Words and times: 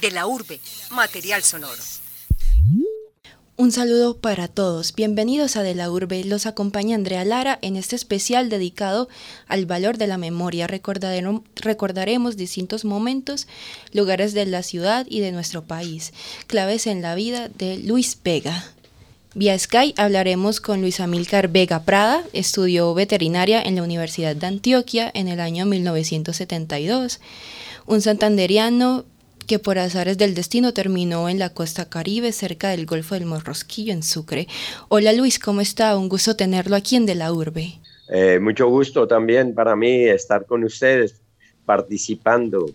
De 0.00 0.12
la 0.12 0.26
urbe, 0.26 0.60
material 0.90 1.42
sonoro. 1.42 1.82
Un 3.56 3.72
saludo 3.72 4.18
para 4.18 4.46
todos. 4.46 4.94
Bienvenidos 4.94 5.56
a 5.56 5.64
De 5.64 5.74
la 5.74 5.90
Urbe. 5.90 6.22
Los 6.22 6.46
acompaña 6.46 6.94
Andrea 6.94 7.24
Lara 7.24 7.58
en 7.62 7.74
este 7.74 7.96
especial 7.96 8.50
dedicado 8.50 9.08
al 9.48 9.66
valor 9.66 9.98
de 9.98 10.06
la 10.06 10.16
memoria. 10.16 10.68
recordaremos 10.68 12.36
distintos 12.36 12.84
momentos, 12.84 13.48
lugares 13.92 14.34
de 14.34 14.46
la 14.46 14.62
ciudad 14.62 15.06
y 15.08 15.18
de 15.18 15.32
nuestro 15.32 15.64
país, 15.64 16.12
claves 16.46 16.86
en 16.86 17.02
la 17.02 17.16
vida 17.16 17.48
de 17.48 17.78
Luis 17.78 18.16
Vega. 18.22 18.64
Vía 19.34 19.58
Sky 19.58 19.92
hablaremos 19.96 20.60
con 20.60 20.80
Luis 20.80 21.00
Amílcar 21.00 21.48
Vega 21.48 21.82
Prada, 21.82 22.22
estudió 22.32 22.94
veterinaria 22.94 23.60
en 23.60 23.74
la 23.74 23.82
Universidad 23.82 24.36
de 24.36 24.46
Antioquia 24.46 25.10
en 25.14 25.26
el 25.26 25.40
año 25.40 25.66
1972. 25.66 27.18
Un 27.86 28.02
santanderiano 28.02 29.04
que 29.48 29.58
por 29.58 29.78
azares 29.78 30.18
del 30.18 30.34
destino 30.34 30.74
terminó 30.74 31.28
en 31.28 31.38
la 31.38 31.54
costa 31.54 31.88
caribe 31.88 32.32
cerca 32.32 32.68
del 32.68 32.84
Golfo 32.84 33.14
del 33.14 33.24
Morrosquillo 33.24 33.94
en 33.94 34.02
Sucre. 34.02 34.46
Hola 34.88 35.14
Luis, 35.14 35.38
¿cómo 35.38 35.62
está? 35.62 35.96
Un 35.96 36.10
gusto 36.10 36.36
tenerlo 36.36 36.76
aquí 36.76 36.96
en 36.96 37.06
De 37.06 37.14
la 37.14 37.32
Urbe. 37.32 37.72
Eh, 38.10 38.38
mucho 38.40 38.68
gusto 38.68 39.08
también 39.08 39.54
para 39.54 39.74
mí 39.74 40.04
estar 40.04 40.44
con 40.44 40.64
ustedes 40.64 41.20
participando. 41.64 42.70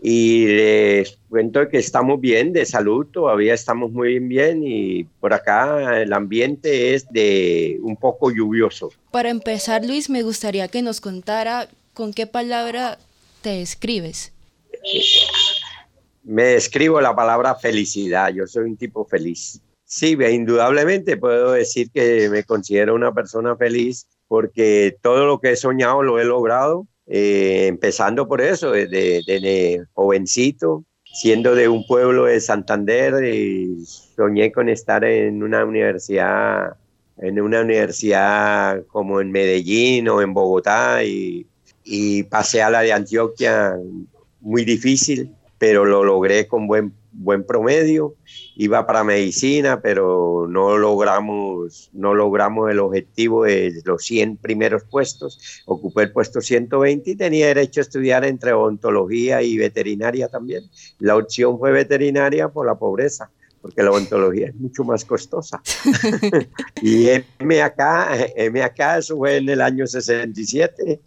Y 0.00 0.46
les 0.48 1.18
cuento 1.30 1.66
que 1.68 1.78
estamos 1.78 2.20
bien 2.20 2.52
de 2.52 2.66
salud, 2.66 3.06
todavía 3.06 3.54
estamos 3.54 3.90
muy 3.90 4.18
bien 4.18 4.62
y 4.62 5.04
por 5.20 5.32
acá 5.32 6.00
el 6.00 6.12
ambiente 6.12 6.94
es 6.94 7.10
de 7.10 7.78
un 7.82 7.96
poco 7.96 8.30
lluvioso. 8.30 8.92
Para 9.10 9.30
empezar, 9.30 9.84
Luis, 9.84 10.10
me 10.10 10.22
gustaría 10.22 10.68
que 10.68 10.82
nos 10.82 11.00
contara 11.00 11.68
con 11.94 12.12
qué 12.12 12.26
palabra 12.26 12.98
te 13.40 13.50
describes 13.50 14.32
me 16.28 16.44
describo 16.44 17.00
la 17.00 17.16
palabra 17.16 17.54
felicidad. 17.54 18.28
Yo 18.28 18.46
soy 18.46 18.64
un 18.64 18.76
tipo 18.76 19.06
feliz. 19.06 19.62
Sí, 19.84 20.12
indudablemente 20.30 21.16
puedo 21.16 21.52
decir 21.52 21.90
que 21.90 22.28
me 22.28 22.44
considero 22.44 22.94
una 22.94 23.14
persona 23.14 23.56
feliz 23.56 24.06
porque 24.28 24.98
todo 25.00 25.24
lo 25.24 25.40
que 25.40 25.52
he 25.52 25.56
soñado 25.56 26.02
lo 26.02 26.18
he 26.18 26.26
logrado, 26.26 26.86
eh, 27.06 27.64
empezando 27.66 28.28
por 28.28 28.42
eso, 28.42 28.72
desde, 28.72 29.82
jovencito, 29.94 30.84
siendo 31.02 31.54
de 31.54 31.68
un 31.68 31.86
pueblo 31.86 32.26
de 32.26 32.40
Santander, 32.40 33.24
y 33.24 33.82
soñé 33.86 34.52
con 34.52 34.68
estar 34.68 35.04
en 35.04 35.42
una 35.42 35.64
universidad, 35.64 36.74
en 37.16 37.40
una 37.40 37.62
universidad 37.62 38.84
como 38.88 39.22
en 39.22 39.32
Medellín 39.32 40.10
o 40.10 40.20
en 40.20 40.34
Bogotá 40.34 41.02
y, 41.02 41.46
y 41.84 42.24
pasé 42.24 42.60
a 42.60 42.68
la 42.68 42.82
de 42.82 42.92
Antioquia 42.92 43.78
muy 44.40 44.66
difícil 44.66 45.34
pero 45.58 45.84
lo 45.84 46.04
logré 46.04 46.46
con 46.46 46.66
buen, 46.66 46.92
buen 47.12 47.44
promedio. 47.44 48.14
Iba 48.56 48.86
para 48.86 49.04
medicina, 49.04 49.80
pero 49.80 50.46
no 50.48 50.78
logramos, 50.78 51.90
no 51.92 52.14
logramos 52.14 52.70
el 52.70 52.78
objetivo 52.78 53.44
de 53.44 53.82
los 53.84 54.04
100 54.04 54.36
primeros 54.36 54.84
puestos. 54.84 55.62
Ocupé 55.66 56.04
el 56.04 56.12
puesto 56.12 56.40
120 56.40 57.10
y 57.10 57.16
tenía 57.16 57.48
derecho 57.48 57.80
a 57.80 57.82
estudiar 57.82 58.24
entre 58.24 58.52
odontología 58.52 59.42
y 59.42 59.58
veterinaria 59.58 60.28
también. 60.28 60.64
La 60.98 61.16
opción 61.16 61.58
fue 61.58 61.72
veterinaria 61.72 62.48
por 62.48 62.66
la 62.66 62.76
pobreza 62.76 63.30
porque 63.60 63.82
la 63.82 63.90
odontología 63.90 64.48
es 64.48 64.54
mucho 64.54 64.84
más 64.84 65.04
costosa. 65.04 65.60
y 66.82 67.08
M 67.38 67.62
acá, 67.62 68.08
M 68.36 68.62
acá, 68.62 68.98
eso 68.98 69.16
fue 69.16 69.38
en 69.38 69.48
el 69.48 69.60
año 69.60 69.86
67, 69.86 71.00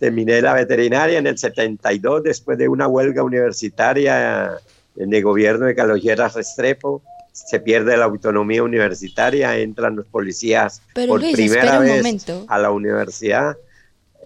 Terminé 0.00 0.40
la 0.40 0.54
veterinaria 0.54 1.18
en 1.18 1.26
el 1.26 1.36
72 1.36 2.22
después 2.22 2.56
de 2.56 2.68
una 2.68 2.88
huelga 2.88 3.22
universitaria 3.22 4.58
en 4.96 5.12
el 5.12 5.22
gobierno 5.22 5.66
de 5.66 5.74
Carlos 5.74 6.00
Restrepo. 6.34 7.02
Se 7.32 7.60
pierde 7.60 7.98
la 7.98 8.06
autonomía 8.06 8.62
universitaria, 8.62 9.58
entran 9.58 9.96
los 9.96 10.06
policías 10.06 10.80
por 10.94 11.20
primera 11.20 11.78
vez 11.80 12.26
a 12.48 12.58
la 12.58 12.70
universidad 12.70 13.58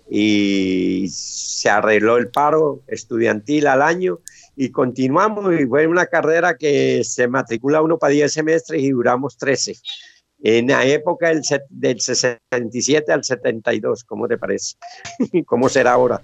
y 0.09 1.09
se 1.11 1.69
arregló 1.69 2.19
el 2.19 2.29
paro 2.29 2.83
estudiantil 2.87 3.67
al 3.67 3.83
año 3.83 4.21
y 4.55 4.71
continuamos. 4.71 5.53
Y 5.61 5.67
fue 5.67 5.89
una 5.89 6.07
carrera 6.07 6.57
que 6.57 7.03
se 7.03 7.27
matricula 7.27 7.83
uno 7.83 7.99
para 7.99 8.13
10 8.13 8.33
semestres 8.33 8.81
y 8.81 8.91
duramos 8.91 9.37
13 9.37 9.75
en 10.47 10.67
la 10.67 10.85
época 10.85 11.29
del, 11.29 11.41
del 11.71 12.01
67 12.01 13.11
al 13.11 13.25
72, 13.25 14.05
¿cómo 14.05 14.29
te 14.29 14.37
parece? 14.37 14.77
¿Cómo 15.47 15.71
será 15.71 15.93
ahora? 15.93 16.21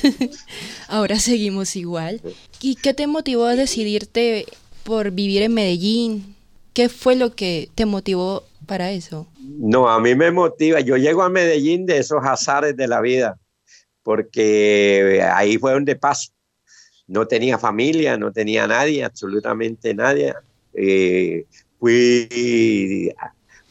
ahora 0.88 1.18
seguimos 1.18 1.74
igual. 1.74 2.20
¿Y 2.60 2.76
qué 2.76 2.94
te 2.94 3.08
motivó 3.08 3.46
a 3.46 3.56
decidirte 3.56 4.46
por 4.84 5.10
vivir 5.10 5.42
en 5.42 5.52
Medellín? 5.52 6.36
¿Qué 6.74 6.88
fue 6.88 7.16
lo 7.16 7.34
que 7.34 7.68
te 7.74 7.86
motivó 7.86 8.44
para 8.66 8.92
eso? 8.92 9.26
No, 9.40 9.88
a 9.88 10.00
mí 10.00 10.14
me 10.14 10.30
motiva. 10.30 10.78
Yo 10.78 10.96
llego 10.96 11.24
a 11.24 11.28
Medellín 11.28 11.86
de 11.86 11.98
esos 11.98 12.24
azares 12.24 12.76
de 12.76 12.86
la 12.86 13.00
vida, 13.00 13.36
porque 14.04 15.26
ahí 15.34 15.58
fue 15.58 15.72
donde 15.72 15.96
paso. 15.96 16.30
No 17.08 17.26
tenía 17.26 17.58
familia, 17.58 18.16
no 18.16 18.32
tenía 18.32 18.68
nadie, 18.68 19.02
absolutamente 19.02 19.92
nadie. 19.92 20.34
Eh, 20.72 21.46
fui 21.84 23.12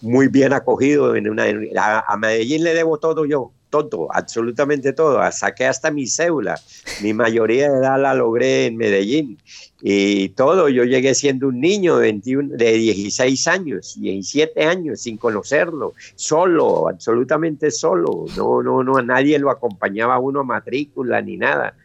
muy 0.01 0.28
bien 0.28 0.53
acogido 0.53 1.16
en 1.16 1.28
una 1.29 1.46
a, 1.78 2.18
Medellín 2.18 2.63
le 2.63 2.75
debo 2.75 3.00
todo 3.00 3.25
yo 3.25 3.51
todo 3.72 4.07
absolutamente 4.13 4.94
todo. 4.94 5.19
Saqué 5.31 5.66
hasta 5.66 5.90
mi 5.90 6.06
cédula. 6.06 6.59
Mi 7.01 7.12
mayoría 7.12 7.72
de 7.72 7.79
edad 7.79 8.00
la 8.00 8.13
logré 8.13 8.68
en 8.68 8.78
Medellín. 8.78 9.40
Y 9.81 10.29
todo 10.29 10.69
yo 10.69 10.84
llegué 10.84 11.16
siendo 11.16 11.47
un 11.47 11.59
niño 11.59 11.97
de, 11.97 12.03
21, 12.03 12.56
de 12.56 12.74
16 12.74 13.47
años 13.47 13.96
17 14.00 14.63
años 14.63 15.01
sin 15.01 15.18
conocerlo 15.18 15.94
solo 16.16 16.88
absolutamente 16.88 17.72
solo. 17.72 18.25
No 18.38 18.62
no 18.62 18.84
no 18.84 18.97
a 18.97 19.01
nadie 19.01 19.40
lo 19.40 19.50
acompañaba 19.50 20.19
uno 20.19 20.41
a 20.41 20.44
matrícula 20.44 21.19
ni 21.24 21.38
nada 21.38 21.75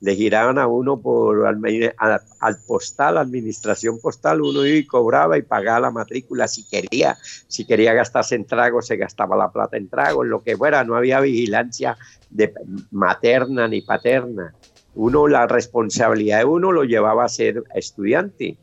le 0.00 0.14
giraban 0.14 0.58
a 0.58 0.66
uno 0.66 1.00
por 1.00 1.46
al, 1.46 1.60
al, 2.38 2.56
postal, 2.66 3.18
administración 3.18 3.98
postal, 4.00 4.40
uno 4.42 4.64
iba 4.64 4.76
y 4.76 4.86
cobraba 4.86 5.36
y 5.36 5.42
pagaba 5.42 5.80
la 5.80 5.90
matrícula 5.90 6.46
si 6.46 6.64
quería, 6.64 7.16
si 7.48 7.64
quería 7.64 7.94
gastarse 7.94 8.36
en 8.36 8.44
tragos, 8.44 8.86
se 8.86 8.96
gastaba 8.96 9.36
la 9.36 9.50
plata 9.50 9.76
en 9.76 9.88
tragos, 9.88 10.26
lo 10.26 10.42
que 10.42 10.56
fuera, 10.56 10.84
no 10.84 10.94
había 10.94 11.20
vigilancia 11.20 11.96
de 12.30 12.52
materna 12.90 13.66
ni 13.66 13.80
paterna. 13.82 14.54
Uno, 14.94 15.26
la 15.26 15.46
responsabilidad 15.46 16.38
de 16.38 16.44
uno 16.44 16.72
lo 16.72 16.84
llevaba 16.84 17.24
a 17.24 17.28
ser 17.28 17.64
estudiante. 17.74 18.56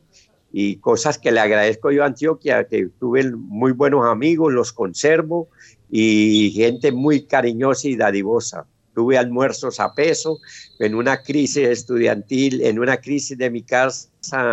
Y 0.52 0.76
cosas 0.76 1.18
que 1.18 1.32
le 1.32 1.40
agradezco 1.40 1.90
yo 1.90 2.02
a 2.02 2.06
Antioquia, 2.06 2.64
que 2.64 2.88
tuve 2.98 3.30
muy 3.30 3.72
buenos 3.72 4.06
amigos, 4.06 4.52
los 4.52 4.72
conservo 4.72 5.48
y 5.90 6.50
gente 6.54 6.92
muy 6.92 7.26
cariñosa 7.26 7.88
y 7.88 7.96
dadivosa 7.96 8.66
tuve 8.96 9.18
almuerzos 9.18 9.78
a 9.78 9.92
peso, 9.92 10.38
en 10.78 10.94
una 10.94 11.22
crisis 11.22 11.68
estudiantil, 11.68 12.62
en 12.62 12.78
una 12.78 12.96
crisis 12.96 13.36
de 13.36 13.50
mi 13.50 13.62
casa, 13.62 14.08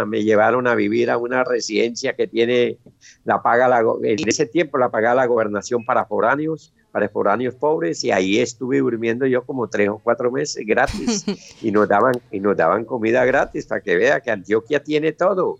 me 0.06 0.22
llevaron 0.22 0.68
a 0.68 0.76
vivir 0.76 1.10
a 1.10 1.18
una 1.18 1.46
residencia 1.46 2.14
que 2.14 2.28
tiene, 2.28 2.78
la 3.24 3.42
paga 3.42 3.70
la, 3.70 3.80
en 4.04 4.28
ese 4.28 4.46
tiempo 4.46 4.78
la 4.78 4.92
pagaba 4.92 5.16
la 5.16 5.28
gobernación 5.28 5.86
para 5.86 6.04
foráneos, 6.04 6.74
para 6.92 7.08
foráneos 7.08 7.56
pobres, 7.56 8.04
y 8.04 8.12
ahí 8.12 8.40
estuve 8.40 8.80
durmiendo 8.80 9.26
yo 9.26 9.46
como 9.46 9.70
tres 9.70 9.88
o 9.88 10.02
cuatro 10.04 10.30
meses 10.30 10.66
gratis, 10.68 11.24
y 11.62 11.72
nos 11.72 11.88
daban, 11.88 12.16
y 12.30 12.42
nos 12.42 12.58
daban 12.58 12.84
comida 12.84 13.24
gratis, 13.24 13.66
para 13.66 13.80
que 13.80 13.96
vea 13.96 14.20
que 14.20 14.30
Antioquia 14.30 14.84
tiene 14.84 15.14
todo. 15.14 15.56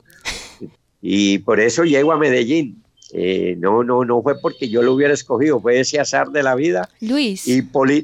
Y 1.02 1.38
por 1.40 1.62
eso 1.62 1.86
llego 1.86 2.12
a 2.12 2.18
Medellín, 2.18 2.83
eh, 3.16 3.56
no, 3.60 3.84
no, 3.84 4.04
no 4.04 4.24
fue 4.24 4.42
porque 4.42 4.70
yo 4.70 4.82
lo 4.82 4.94
hubiera 4.94 5.14
escogido, 5.14 5.62
fue 5.62 5.80
ese 5.80 6.00
azar 6.00 6.30
de 6.30 6.42
la 6.42 6.56
vida. 6.56 6.90
Luis. 7.00 7.48
Y, 7.48 7.64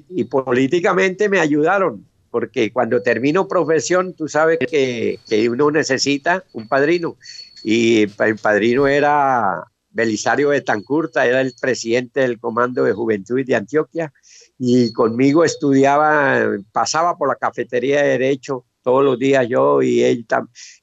y 0.09 0.23
políticamente 0.25 1.29
me 1.29 1.39
ayudaron, 1.39 2.05
porque 2.29 2.71
cuando 2.71 3.01
termino 3.01 3.47
profesión, 3.47 4.13
tú 4.13 4.27
sabes 4.27 4.59
que, 4.59 5.19
que 5.27 5.49
uno 5.49 5.71
necesita 5.71 6.43
un 6.53 6.67
padrino. 6.67 7.17
Y 7.63 8.03
el 8.03 8.37
padrino 8.37 8.87
era 8.87 9.63
Belisario 9.89 10.49
Betancurta, 10.49 11.25
era 11.25 11.41
el 11.41 11.55
presidente 11.59 12.19
del 12.19 12.39
Comando 12.39 12.83
de 12.83 12.93
Juventud 12.93 13.43
de 13.43 13.55
Antioquia, 13.55 14.13
y 14.59 14.93
conmigo 14.93 15.43
estudiaba, 15.43 16.39
pasaba 16.71 17.17
por 17.17 17.29
la 17.29 17.35
cafetería 17.35 18.03
de 18.03 18.09
Derecho 18.09 18.65
todos 18.89 19.05
los 19.05 19.19
días 19.19 19.47
yo 19.47 19.83
y 19.83 20.01
él 20.01 20.25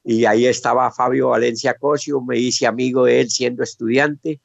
y 0.05 0.23
ahí 0.23 0.45
estaba 0.45 0.89
Fabio 0.91 1.29
Valencia 1.29 1.73
Cosio, 1.73 2.21
me 2.21 2.39
hice 2.39 2.65
amigo 2.65 3.03
de 3.03 3.19
él 3.19 3.29
siendo 3.29 3.63
estudiante 3.63 4.39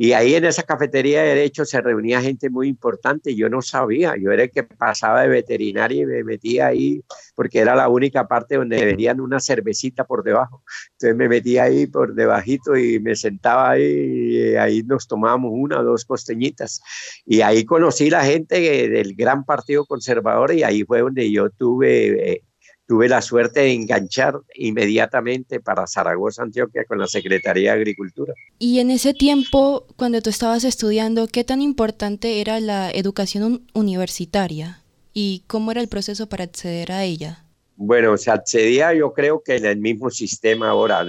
y 0.00 0.12
ahí 0.12 0.36
en 0.36 0.44
esa 0.44 0.62
cafetería 0.62 1.22
de 1.22 1.30
derecho 1.30 1.64
se 1.64 1.80
reunía 1.80 2.20
gente 2.20 2.50
muy 2.50 2.68
importante, 2.68 3.34
yo 3.34 3.48
no 3.48 3.60
sabía, 3.62 4.14
yo 4.16 4.30
era 4.30 4.44
el 4.44 4.50
que 4.52 4.62
pasaba 4.62 5.22
de 5.22 5.28
veterinaria 5.28 6.02
y 6.02 6.06
me 6.06 6.22
metía 6.22 6.68
ahí 6.68 7.02
porque 7.34 7.58
era 7.58 7.74
la 7.74 7.88
única 7.88 8.28
parte 8.28 8.54
donde 8.54 8.84
vendían 8.84 9.20
una 9.20 9.40
cervecita 9.40 10.04
por 10.04 10.22
debajo. 10.22 10.62
Entonces 10.92 11.16
me 11.16 11.28
metía 11.28 11.64
ahí 11.64 11.88
por 11.88 12.14
debajito 12.14 12.76
y 12.76 13.00
me 13.00 13.16
sentaba 13.16 13.70
ahí 13.70 13.82
y 13.82 14.54
ahí 14.54 14.84
nos 14.84 15.08
tomábamos 15.08 15.50
una 15.52 15.80
o 15.80 15.82
dos 15.82 16.04
costeñitas. 16.04 16.80
Y 17.26 17.40
ahí 17.40 17.64
conocí 17.64 18.08
la 18.08 18.24
gente 18.24 18.60
del 18.88 19.16
gran 19.16 19.44
partido 19.44 19.84
conservador 19.84 20.54
y 20.54 20.62
ahí 20.62 20.84
fue 20.84 21.00
donde 21.00 21.28
yo 21.32 21.50
tuve 21.50 22.34
eh, 22.34 22.44
tuve 22.88 23.06
la 23.06 23.20
suerte 23.20 23.60
de 23.60 23.72
enganchar 23.74 24.40
inmediatamente 24.54 25.60
para 25.60 25.86
Zaragoza, 25.86 26.42
Antioquia, 26.42 26.86
con 26.86 26.98
la 26.98 27.06
Secretaría 27.06 27.72
de 27.72 27.80
Agricultura. 27.80 28.32
Y 28.58 28.80
en 28.80 28.90
ese 28.90 29.12
tiempo, 29.12 29.86
cuando 29.96 30.22
tú 30.22 30.30
estabas 30.30 30.64
estudiando, 30.64 31.28
¿qué 31.28 31.44
tan 31.44 31.60
importante 31.60 32.40
era 32.40 32.60
la 32.60 32.90
educación 32.90 33.66
universitaria? 33.74 34.82
¿Y 35.12 35.44
cómo 35.46 35.70
era 35.70 35.82
el 35.82 35.88
proceso 35.88 36.30
para 36.30 36.44
acceder 36.44 36.90
a 36.90 37.04
ella? 37.04 37.44
Bueno, 37.76 38.16
se 38.16 38.30
accedía 38.30 38.94
yo 38.94 39.12
creo 39.12 39.42
que 39.44 39.56
en 39.56 39.66
el 39.66 39.76
mismo 39.76 40.08
sistema 40.08 40.70
ahora. 40.70 41.04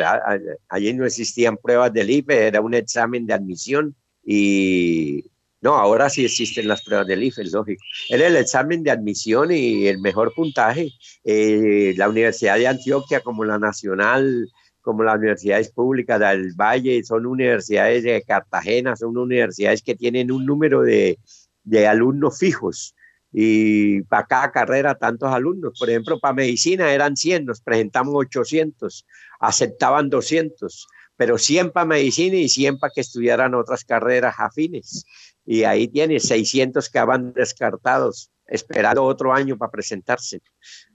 Allí 0.68 0.94
no 0.94 1.06
existían 1.06 1.56
pruebas 1.56 1.94
del 1.94 2.10
IFE, 2.10 2.48
era 2.48 2.60
un 2.60 2.74
examen 2.74 3.26
de 3.26 3.34
admisión 3.34 3.96
y 4.26 5.24
no, 5.62 5.76
ahora 5.76 6.10
sí 6.10 6.24
existen 6.24 6.68
las 6.68 6.84
pruebas 6.84 7.08
del 7.08 7.24
IFE, 7.24 7.44
lógico. 7.46 7.84
Era 8.10 8.28
el 8.28 8.38
examen 8.38 8.82
de 8.84 8.92
admisión 8.92 9.52
y 9.52 9.88
el 9.88 10.00
mejor 10.00 10.34
puntaje. 10.34 10.92
Eh, 11.24 11.94
la 11.98 12.08
Universidad 12.08 12.58
de 12.58 12.68
Antioquia, 12.68 13.20
como 13.20 13.44
la 13.44 13.60
Nacional, 13.60 14.48
como 14.82 15.04
las 15.04 15.18
universidades 15.18 15.70
públicas 15.72 16.20
del 16.20 16.54
Valle, 16.54 17.04
son 17.04 17.26
universidades 17.26 18.04
de 18.04 18.24
Cartagena, 18.24 18.96
son 18.96 19.18
universidades 19.18 19.82
que 19.82 19.96
tienen 19.96 20.32
un 20.32 20.46
número 20.46 20.82
de, 20.82 21.20
de 21.64 21.88
alumnos 21.88 22.40
fijos 22.40 22.96
y 23.32 24.02
para 24.04 24.26
cada 24.26 24.52
carrera 24.52 24.96
tantos 24.96 25.32
alumnos. 25.32 25.78
Por 25.78 25.90
ejemplo, 25.90 26.20
para 26.20 26.34
medicina 26.34 26.92
eran 26.92 27.16
100, 27.16 27.46
nos 27.46 27.62
presentamos 27.62 28.16
800, 28.16 29.06
aceptaban 29.40 30.10
200, 30.10 30.88
pero 31.16 31.38
100 31.38 31.72
para 31.72 31.86
medicina 31.86 32.38
y 32.38 32.50
100 32.50 32.80
para 32.80 32.92
que 32.94 33.02
estudiaran 33.02 33.54
otras 33.54 33.84
carreras 33.84 34.36
afines. 34.38 35.06
Y 35.46 35.64
ahí 35.64 35.88
tiene 35.88 36.20
600 36.20 36.90
que 36.90 37.00
van 37.02 37.34
descartados, 37.34 38.30
esperando 38.48 39.04
otro 39.04 39.34
año 39.34 39.58
para 39.58 39.72
presentarse. 39.72 40.42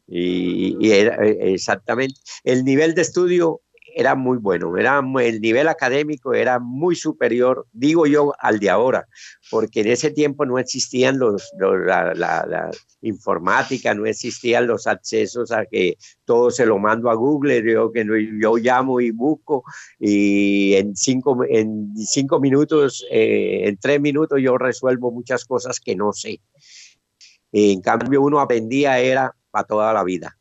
Y, 0.06 0.91
era, 0.91 1.17
exactamente, 1.26 2.14
el 2.44 2.64
nivel 2.64 2.94
de 2.94 3.02
estudio 3.02 3.62
era 3.94 4.14
muy 4.14 4.38
bueno, 4.38 4.76
era, 4.76 5.00
el 5.23 5.41
nivel 5.41 5.69
académico 5.69 6.35
era 6.35 6.58
muy 6.58 6.96
superior, 6.96 7.67
digo 7.73 8.06
yo, 8.06 8.32
al 8.38 8.58
de 8.58 8.70
ahora, 8.70 9.06
porque 9.50 9.81
en 9.81 9.88
ese 9.88 10.11
tiempo 10.11 10.44
no 10.44 10.58
existían 10.58 11.19
los, 11.19 11.52
la, 11.58 12.70
informática, 13.00 13.94
no 13.94 14.06
existían 14.06 14.67
los 14.67 14.87
accesos 14.87 15.52
a 15.52 15.67
que 15.67 15.96
todo 16.25 16.50
se 16.50 16.67
lo 16.67 16.79
mando 16.79 17.11
a 17.11 17.14
Google, 17.14 17.62
yo, 17.70 17.93
que 17.93 18.05
yo 18.41 18.56
llamo 18.56 19.00
y 19.00 19.11
busco 19.11 19.62
y 19.99 20.75
en 20.75 20.97
cinco, 20.97 21.44
en 21.49 21.94
cinco 21.97 22.40
minutos, 22.40 23.06
eh, 23.11 23.62
en 23.64 23.76
tres 23.76 24.00
minutos 24.00 24.40
yo 24.43 24.56
resuelvo 24.58 25.11
muchas 25.11 25.44
cosas 25.44 25.81
que 25.81 25.94
no 25.94 26.12
sé. 26.12 26.40
En 27.52 27.81
cambio, 27.81 28.20
uno 28.20 28.40
aprendía 28.40 28.99
era 28.99 29.32
para 29.50 29.67
toda 29.67 29.93
la 29.93 30.02
vida. 30.02 30.37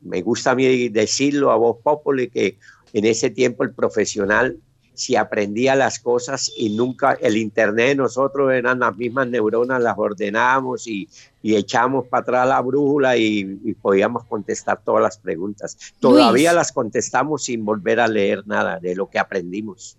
Me, 0.00 0.22
gusta 0.22 0.52
a 0.52 0.54
mí 0.54 0.88
decirlo 0.88 1.50
a 1.50 1.56
vos, 1.56 1.78
Popoli, 1.82 2.28
que 2.28 2.58
en 2.96 3.04
ese 3.04 3.28
tiempo 3.28 3.62
el 3.62 3.72
profesional 3.72 4.56
si 4.94 5.16
aprendía 5.16 5.76
las 5.76 5.98
cosas 5.98 6.50
y 6.56 6.70
nunca 6.70 7.12
el 7.20 7.36
internet 7.36 7.98
nosotros 7.98 8.50
eran 8.50 8.78
las 8.78 8.96
mismas 8.96 9.28
neuronas, 9.28 9.82
las 9.82 9.98
ordenábamos 9.98 10.86
y, 10.86 11.06
y 11.42 11.56
echamos 11.56 12.06
para 12.06 12.22
atrás 12.22 12.48
la 12.48 12.60
brújula 12.62 13.18
y, 13.18 13.44
podíamos 13.82 14.24
contestar 14.24 14.80
todas 14.82 15.02
las 15.02 15.18
preguntas. 15.18 15.76
Todavía 16.00 16.54
las 16.54 16.72
contestamos 16.72 17.44
sin 17.44 17.66
volver 17.66 18.00
a 18.00 18.08
leer 18.08 18.46
nada 18.46 18.80
de 18.80 18.96
lo 18.96 19.10
que 19.10 19.18
aprendimos. 19.18 19.98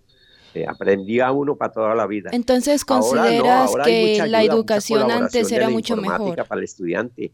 Eh, 0.54 0.66
aprendía 0.66 1.30
uno 1.30 1.54
para 1.54 1.72
toda 1.72 1.94
la 1.94 2.08
vida. 2.08 2.30
Entonces 2.32 2.84
consideras 2.84 3.70
que 3.84 4.26
la 4.26 4.42
educación 4.42 5.12
antes 5.12 5.52
era 5.52 5.68
mucho 5.68 5.96
mejor. 5.96 6.44
Para 6.48 6.58
el 6.58 6.64
estudiante. 6.64 7.30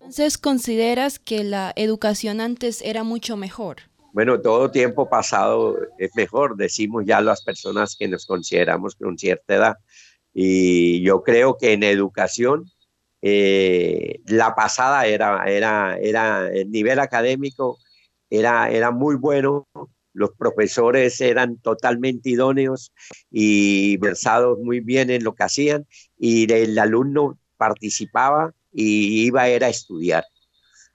Entonces 0.00 0.38
consideras 0.38 1.18
que 1.18 1.42
la 1.42 1.72
educación 1.74 2.40
antes 2.40 2.80
era 2.82 3.02
mucho 3.02 3.36
mejor. 3.36 3.89
Bueno, 4.12 4.40
todo 4.40 4.70
tiempo 4.70 5.08
pasado 5.08 5.76
es 5.98 6.10
mejor, 6.16 6.56
decimos 6.56 7.04
ya 7.06 7.20
las 7.20 7.42
personas 7.42 7.96
que 7.96 8.08
nos 8.08 8.26
consideramos 8.26 8.96
con 8.96 9.16
cierta 9.16 9.54
edad. 9.54 9.76
Y 10.34 11.02
yo 11.02 11.22
creo 11.22 11.56
que 11.56 11.72
en 11.72 11.82
educación, 11.84 12.64
eh, 13.22 14.20
la 14.26 14.54
pasada 14.54 15.06
era, 15.06 15.44
era, 15.46 15.96
era, 15.98 16.48
el 16.48 16.70
nivel 16.70 16.98
académico 16.98 17.78
era, 18.30 18.70
era 18.70 18.90
muy 18.90 19.16
bueno, 19.16 19.68
los 20.12 20.30
profesores 20.32 21.20
eran 21.20 21.58
totalmente 21.58 22.30
idóneos 22.30 22.92
y 23.30 23.96
versados 23.98 24.58
muy 24.58 24.80
bien 24.80 25.10
en 25.10 25.24
lo 25.24 25.34
que 25.34 25.44
hacían 25.44 25.86
y 26.18 26.52
el 26.52 26.78
alumno 26.78 27.38
participaba 27.56 28.52
y 28.72 29.24
iba 29.26 29.48
era 29.48 29.66
a 29.68 29.70
estudiar. 29.70 30.24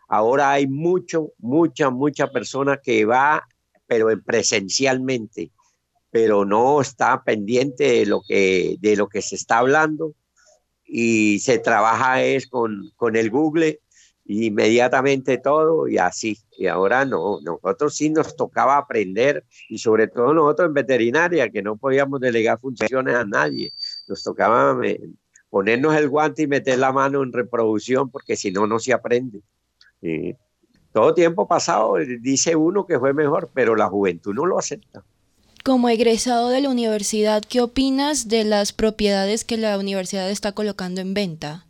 Ahora 0.07 0.51
hay 0.51 0.67
mucho, 0.67 1.33
mucha, 1.37 1.89
mucha 1.89 2.27
persona 2.31 2.77
que 2.77 3.05
va, 3.05 3.47
pero 3.87 4.07
presencialmente, 4.23 5.51
pero 6.11 6.45
no 6.45 6.81
está 6.81 7.23
pendiente 7.23 7.83
de 7.83 8.05
lo 8.05 8.21
que, 8.27 8.77
de 8.79 8.95
lo 8.95 9.07
que 9.07 9.21
se 9.21 9.35
está 9.35 9.59
hablando 9.59 10.13
y 10.85 11.39
se 11.39 11.57
trabaja 11.57 12.23
es 12.23 12.47
con, 12.47 12.91
con 12.95 13.15
el 13.15 13.29
Google 13.29 13.79
inmediatamente 14.25 15.37
todo 15.37 15.87
y 15.87 15.97
así. 15.97 16.37
Y 16.57 16.67
ahora 16.67 17.05
no, 17.05 17.39
nosotros 17.41 17.95
sí 17.95 18.09
nos 18.09 18.35
tocaba 18.35 18.77
aprender 18.77 19.45
y 19.69 19.77
sobre 19.77 20.07
todo 20.07 20.33
nosotros 20.33 20.67
en 20.67 20.73
veterinaria, 20.73 21.49
que 21.49 21.61
no 21.61 21.77
podíamos 21.77 22.19
delegar 22.19 22.59
funciones 22.59 23.15
a 23.15 23.25
nadie, 23.25 23.71
nos 24.07 24.23
tocaba 24.23 24.77
eh, 24.85 24.99
ponernos 25.49 25.95
el 25.95 26.09
guante 26.09 26.43
y 26.43 26.47
meter 26.47 26.79
la 26.79 26.91
mano 26.91 27.23
en 27.23 27.31
reproducción 27.31 28.09
porque 28.09 28.35
si 28.35 28.51
no, 28.51 28.67
no 28.67 28.79
se 28.79 28.93
aprende. 28.93 29.41
Todo 30.91 31.13
tiempo 31.13 31.47
pasado 31.47 31.95
dice 32.21 32.55
uno 32.55 32.85
que 32.85 32.97
fue 32.99 33.13
mejor, 33.13 33.49
pero 33.53 33.75
la 33.75 33.87
juventud 33.87 34.33
no 34.33 34.45
lo 34.45 34.57
acepta. 34.57 35.03
Como 35.63 35.89
egresado 35.89 36.49
de 36.49 36.61
la 36.61 36.69
universidad, 36.69 37.43
¿qué 37.43 37.59
opinas 37.59 38.27
de 38.27 38.43
las 38.43 38.71
propiedades 38.71 39.43
que 39.43 39.57
la 39.57 39.77
universidad 39.77 40.29
está 40.29 40.51
colocando 40.51 41.01
en 41.01 41.13
venta? 41.13 41.65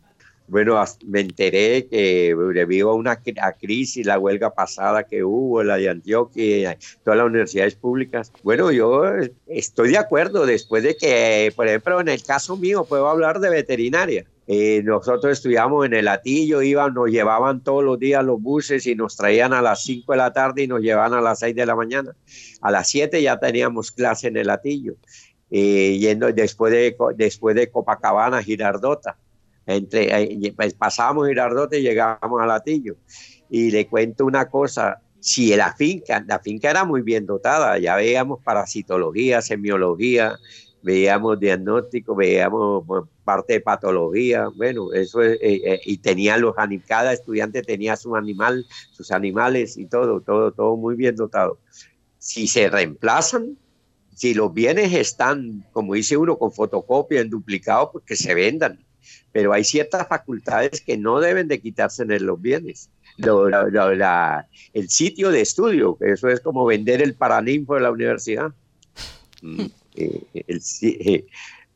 Bueno, 0.48 0.80
me 1.04 1.20
enteré 1.20 1.88
que 1.88 2.36
debido 2.54 2.90
a 2.90 2.94
una 2.94 3.18
crisis, 3.58 4.06
la 4.06 4.18
huelga 4.18 4.54
pasada 4.54 5.02
que 5.02 5.24
hubo, 5.24 5.62
la 5.64 5.76
de 5.76 5.88
Antioquia, 5.88 6.78
todas 7.02 7.18
las 7.18 7.26
universidades 7.26 7.74
públicas. 7.74 8.32
Bueno, 8.44 8.70
yo 8.70 9.02
estoy 9.46 9.90
de 9.90 9.98
acuerdo 9.98 10.46
después 10.46 10.84
de 10.84 10.96
que, 10.96 11.52
por 11.56 11.66
ejemplo, 11.66 12.00
en 12.00 12.08
el 12.08 12.22
caso 12.22 12.56
mío, 12.56 12.84
puedo 12.84 13.08
hablar 13.08 13.40
de 13.40 13.50
veterinaria. 13.50 14.24
Eh, 14.48 14.80
nosotros 14.84 15.32
estudiamos 15.32 15.86
en 15.86 15.94
el 15.94 16.06
Atillo, 16.06 16.62
iban, 16.62 16.94
nos 16.94 17.10
llevaban 17.10 17.64
todos 17.64 17.82
los 17.82 17.98
días 17.98 18.24
los 18.24 18.40
buses 18.40 18.86
y 18.86 18.94
nos 18.94 19.16
traían 19.16 19.52
a 19.52 19.60
las 19.60 19.82
5 19.82 20.12
de 20.12 20.18
la 20.18 20.32
tarde 20.32 20.62
y 20.62 20.68
nos 20.68 20.80
llevaban 20.80 21.14
a 21.14 21.20
las 21.20 21.40
6 21.40 21.54
de 21.56 21.66
la 21.66 21.74
mañana. 21.74 22.14
A 22.60 22.70
las 22.70 22.88
7 22.88 23.20
ya 23.20 23.38
teníamos 23.40 23.90
clase 23.90 24.28
en 24.28 24.36
el 24.36 24.50
Atillo, 24.50 24.94
eh, 25.50 25.98
yendo 25.98 26.32
después 26.32 26.72
de, 26.72 26.96
después 27.16 27.56
de 27.56 27.70
Copacabana, 27.70 28.40
Girardota. 28.42 29.18
Entre, 29.66 30.22
eh, 30.22 30.54
pues, 30.54 30.74
pasábamos 30.74 31.26
Girardota 31.26 31.76
y 31.76 31.82
llegábamos 31.82 32.40
al 32.40 32.52
Atillo. 32.52 32.94
Y 33.50 33.72
le 33.72 33.88
cuento 33.88 34.24
una 34.24 34.48
cosa, 34.48 35.00
si 35.18 35.56
la 35.56 35.74
finca, 35.74 36.24
la 36.24 36.38
finca 36.38 36.70
era 36.70 36.84
muy 36.84 37.02
bien 37.02 37.26
dotada, 37.26 37.78
ya 37.78 37.96
veíamos 37.96 38.44
parasitología, 38.44 39.42
semiología, 39.42 40.38
veíamos 40.82 41.40
diagnóstico, 41.40 42.14
veíamos 42.14 42.84
parte 43.26 43.54
de 43.54 43.60
patología, 43.60 44.48
bueno, 44.54 44.92
eso 44.92 45.20
es, 45.20 45.32
eh, 45.42 45.60
eh, 45.64 45.80
y 45.84 45.98
tenía 45.98 46.38
los 46.38 46.54
cada 46.86 47.12
estudiante 47.12 47.60
tenía 47.62 47.96
su 47.96 48.14
animal, 48.14 48.64
sus 48.92 49.10
animales 49.10 49.76
y 49.76 49.86
todo, 49.86 50.20
todo, 50.20 50.52
todo 50.52 50.76
muy 50.76 50.94
bien 50.94 51.16
dotado. 51.16 51.58
Si 52.18 52.46
se 52.46 52.70
reemplazan, 52.70 53.58
si 54.14 54.32
los 54.32 54.54
bienes 54.54 54.94
están, 54.94 55.66
como 55.72 55.94
dice 55.94 56.16
uno, 56.16 56.38
con 56.38 56.52
fotocopia, 56.52 57.20
en 57.20 57.28
duplicado, 57.28 57.90
pues 57.92 58.04
que 58.04 58.16
se 58.16 58.32
vendan. 58.34 58.78
Pero 59.32 59.52
hay 59.52 59.64
ciertas 59.64 60.06
facultades 60.08 60.80
que 60.80 60.96
no 60.96 61.20
deben 61.20 61.48
de 61.48 61.60
quitarse 61.60 62.04
en 62.04 62.24
los 62.24 62.40
bienes. 62.40 62.90
el 64.72 64.88
sitio 64.88 65.30
de 65.30 65.40
estudio, 65.40 65.98
que 65.98 66.12
eso 66.12 66.28
es 66.28 66.40
como 66.40 66.64
vender 66.64 67.02
el 67.02 67.14
paraninfo 67.14 67.74
de 67.74 67.80
la 67.80 67.90
universidad. 67.90 68.52
Mm. 69.42 69.66
Eh, 69.96 70.22
eh, 70.34 70.60
eh, 70.82 71.26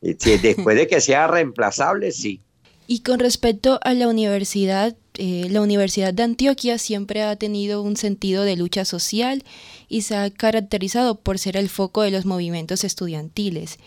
después 0.01 0.77
de 0.77 0.87
que 0.87 1.01
sea 1.01 1.27
reemplazable, 1.27 2.13
sí. 2.13 2.41
Y 2.87 3.01
con 3.01 3.21
respecto 3.21 3.79
a 3.83 3.95
la 3.95 4.09
universidad, 4.09 4.97
la 5.17 5.61
Universidad 5.61 6.13
de 6.13 6.23
Antioquia 6.25 6.79
siempre 6.79 7.23
ha 7.23 7.37
tenido 7.37 7.83
un 7.83 7.97
sentido 7.97 8.43
de 8.43 8.57
lucha 8.57 8.85
social 8.85 9.45
y 9.89 10.03
se 10.03 10.17
ha 10.17 10.31
caracterizado 10.31 11.15
por 11.15 11.39
ser 11.39 11.57
el 11.57 11.69
foco 11.69 12.03
de 12.03 12.11
los 12.11 12.25
movimientos 12.25 12.83
estudiantiles. 12.83 13.79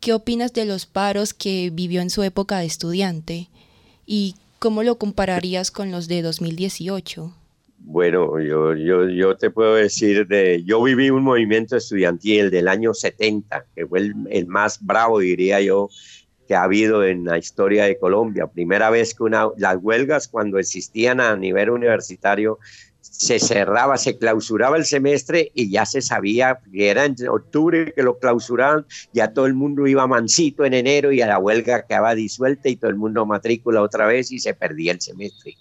¿Qué 0.00 0.12
opinas 0.12 0.52
de 0.52 0.64
los 0.64 0.86
paros 0.86 1.34
que 1.34 1.70
vivió 1.72 2.00
en 2.00 2.10
su 2.10 2.22
época 2.22 2.58
de 2.58 2.66
estudiante? 2.66 3.48
¿Y 4.06 4.34
cómo 4.58 4.82
lo 4.82 4.98
compararías 4.98 5.70
con 5.70 5.92
los 5.92 6.08
de 6.08 6.22
2018? 6.22 7.32
Bueno, 7.80 8.38
yo, 8.40 8.74
yo, 8.74 9.08
yo 9.08 9.36
te 9.36 9.50
puedo 9.50 9.74
decir, 9.74 10.26
de, 10.26 10.62
yo 10.64 10.82
viví 10.82 11.10
un 11.10 11.22
movimiento 11.22 11.76
estudiantil 11.76 12.50
del 12.50 12.68
año 12.68 12.92
70, 12.92 13.66
que 13.74 13.86
fue 13.86 14.12
el, 14.30 14.46
más 14.46 14.84
bravo, 14.84 15.20
diría 15.20 15.60
yo, 15.60 15.88
que 16.46 16.54
ha 16.54 16.64
habido 16.64 17.04
en 17.04 17.24
la 17.24 17.38
historia 17.38 17.84
de 17.84 17.98
Colombia. 17.98 18.46
Primera 18.46 18.90
vez 18.90 19.14
que 19.14 19.22
una, 19.22 19.48
las 19.56 19.78
huelgas 19.80 20.28
cuando 20.28 20.58
existían 20.58 21.20
a 21.20 21.36
nivel 21.36 21.70
universitario 21.70 22.58
se 23.00 23.38
cerraba, 23.38 23.96
se 23.96 24.18
clausuraba 24.18 24.76
el 24.76 24.84
semestre 24.84 25.50
y 25.54 25.70
ya 25.70 25.86
se 25.86 26.02
sabía 26.02 26.60
que 26.70 26.88
era 26.88 27.04
en 27.04 27.16
octubre 27.28 27.92
que 27.94 28.02
lo 28.02 28.18
clausuraban, 28.18 28.86
ya 29.12 29.32
todo 29.32 29.46
el 29.46 29.54
mundo 29.54 29.86
iba 29.86 30.06
mansito 30.06 30.64
en 30.64 30.74
enero 30.74 31.10
y 31.12 31.20
a 31.20 31.26
la 31.26 31.38
huelga 31.38 31.84
quedaba 31.86 32.14
disuelta 32.14 32.68
y 32.68 32.76
todo 32.76 32.90
el 32.90 32.96
mundo 32.96 33.24
matrícula 33.26 33.82
otra 33.82 34.06
vez 34.06 34.30
y 34.30 34.38
se 34.38 34.54
perdía 34.54 34.92
el 34.92 35.00
semestre. 35.00 35.56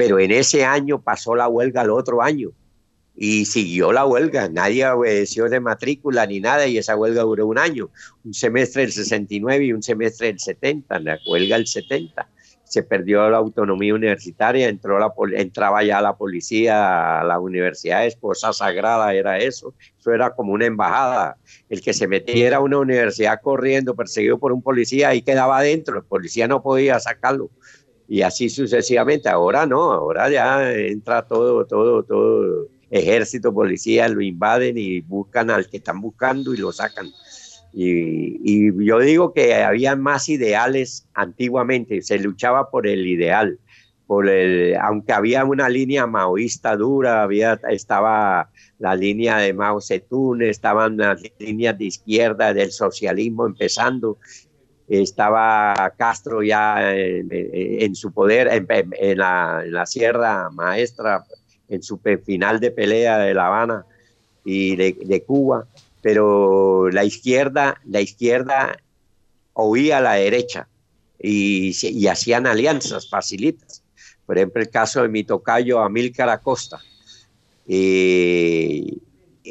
Pero 0.00 0.18
en 0.18 0.30
ese 0.30 0.64
año 0.64 1.02
pasó 1.02 1.34
la 1.34 1.48
huelga 1.48 1.82
al 1.82 1.90
otro 1.90 2.22
año 2.22 2.52
y 3.14 3.44
siguió 3.44 3.92
la 3.92 4.06
huelga, 4.06 4.48
nadie 4.48 4.86
obedeció 4.88 5.48
de 5.50 5.60
matrícula 5.60 6.24
ni 6.26 6.40
nada 6.40 6.66
y 6.66 6.78
esa 6.78 6.96
huelga 6.96 7.22
duró 7.22 7.46
un 7.46 7.58
año, 7.58 7.90
un 8.24 8.32
semestre 8.32 8.82
del 8.82 8.92
69 8.92 9.64
y 9.66 9.72
un 9.74 9.82
semestre 9.82 10.28
del 10.28 10.38
70, 10.38 11.00
la 11.00 11.18
huelga 11.26 11.56
del 11.56 11.66
70 11.66 12.26
se 12.70 12.84
perdió 12.84 13.28
la 13.28 13.38
autonomía 13.38 13.92
universitaria, 13.92 14.68
entró 14.68 15.00
la, 15.00 15.12
entraba 15.36 15.82
ya 15.82 16.00
la 16.00 16.16
policía 16.16 17.20
la 17.24 17.40
universidad, 17.40 18.06
esposa 18.06 18.52
sagrada 18.52 19.12
era 19.12 19.38
eso, 19.38 19.74
eso 19.98 20.12
era 20.12 20.30
como 20.30 20.52
una 20.52 20.66
embajada, 20.66 21.36
el 21.68 21.80
que 21.82 21.92
se 21.92 22.06
metiera 22.06 22.58
a 22.58 22.60
una 22.60 22.78
universidad 22.78 23.40
corriendo, 23.42 23.96
perseguido 23.96 24.38
por 24.38 24.52
un 24.52 24.62
policía, 24.62 25.08
ahí 25.08 25.20
quedaba 25.20 25.58
adentro, 25.58 25.98
el 25.98 26.04
policía 26.04 26.46
no 26.46 26.62
podía 26.62 27.00
sacarlo, 27.00 27.50
y 28.10 28.22
así 28.22 28.48
sucesivamente, 28.48 29.28
ahora 29.28 29.66
no, 29.66 29.92
ahora 29.92 30.28
ya 30.28 30.72
entra 30.74 31.22
todo, 31.22 31.64
todo, 31.64 32.02
todo, 32.02 32.66
ejército, 32.90 33.54
policía, 33.54 34.08
lo 34.08 34.20
invaden 34.20 34.76
y 34.78 35.00
buscan 35.00 35.48
al 35.48 35.70
que 35.70 35.76
están 35.76 36.00
buscando 36.00 36.52
y 36.52 36.56
lo 36.56 36.72
sacan. 36.72 37.06
Y, 37.72 38.84
yo 38.84 38.98
digo 38.98 39.32
que 39.32 39.54
había 39.54 39.94
más 39.94 40.28
ideales 40.28 41.06
antiguamente, 41.14 42.02
se 42.02 42.18
luchaba 42.18 42.68
por 42.68 42.88
el 42.88 43.06
ideal, 43.06 43.60
por 44.08 44.28
el, 44.28 44.74
aunque 44.82 45.12
había 45.12 45.44
una 45.44 45.68
línea 45.68 46.08
maoísta 46.08 46.76
dura, 46.76 47.22
había, 47.22 47.60
estaba 47.70 48.50
la 48.80 48.96
línea 48.96 49.36
de 49.36 49.54
Mao 49.54 49.80
Zedong, 49.80 50.42
estaban 50.42 50.96
las 50.96 51.22
líneas 51.38 51.78
de 51.78 51.84
izquierda 51.84 52.52
del 52.52 52.72
socialismo 52.72 53.46
empezando, 53.46 54.18
estaba 54.90 55.94
Castro 55.96 56.42
ya 56.42 56.94
en, 56.94 57.94
su 57.94 58.12
poder, 58.12 58.48
en, 58.50 59.18
la, 59.18 59.86
Sierra 59.86 60.50
Maestra, 60.50 61.24
en 61.68 61.82
su 61.82 61.98
final 61.98 62.60
de 62.60 62.70
pelea 62.70 63.18
de 63.18 63.32
La 63.32 63.46
Habana 63.46 63.86
y 64.44 64.76
de 64.76 65.24
Cuba 65.24 65.66
pero 66.02 66.90
la 66.90 67.04
izquierda, 67.04 67.80
la 67.84 68.00
izquierda 68.00 68.78
oía 69.52 69.98
a 69.98 70.00
la 70.00 70.14
derecha 70.14 70.68
y, 71.18 72.06
hacían 72.06 72.46
alianzas 72.46 73.08
facilitas. 73.08 73.82
Por 74.24 74.38
ejemplo, 74.38 74.62
el 74.62 74.70
caso 74.70 75.02
de 75.02 75.08
mi 75.08 75.24
tocayo 75.24 75.80
Amílcar 75.80 76.28
Acosta, 76.28 76.80
eh, 77.66 78.96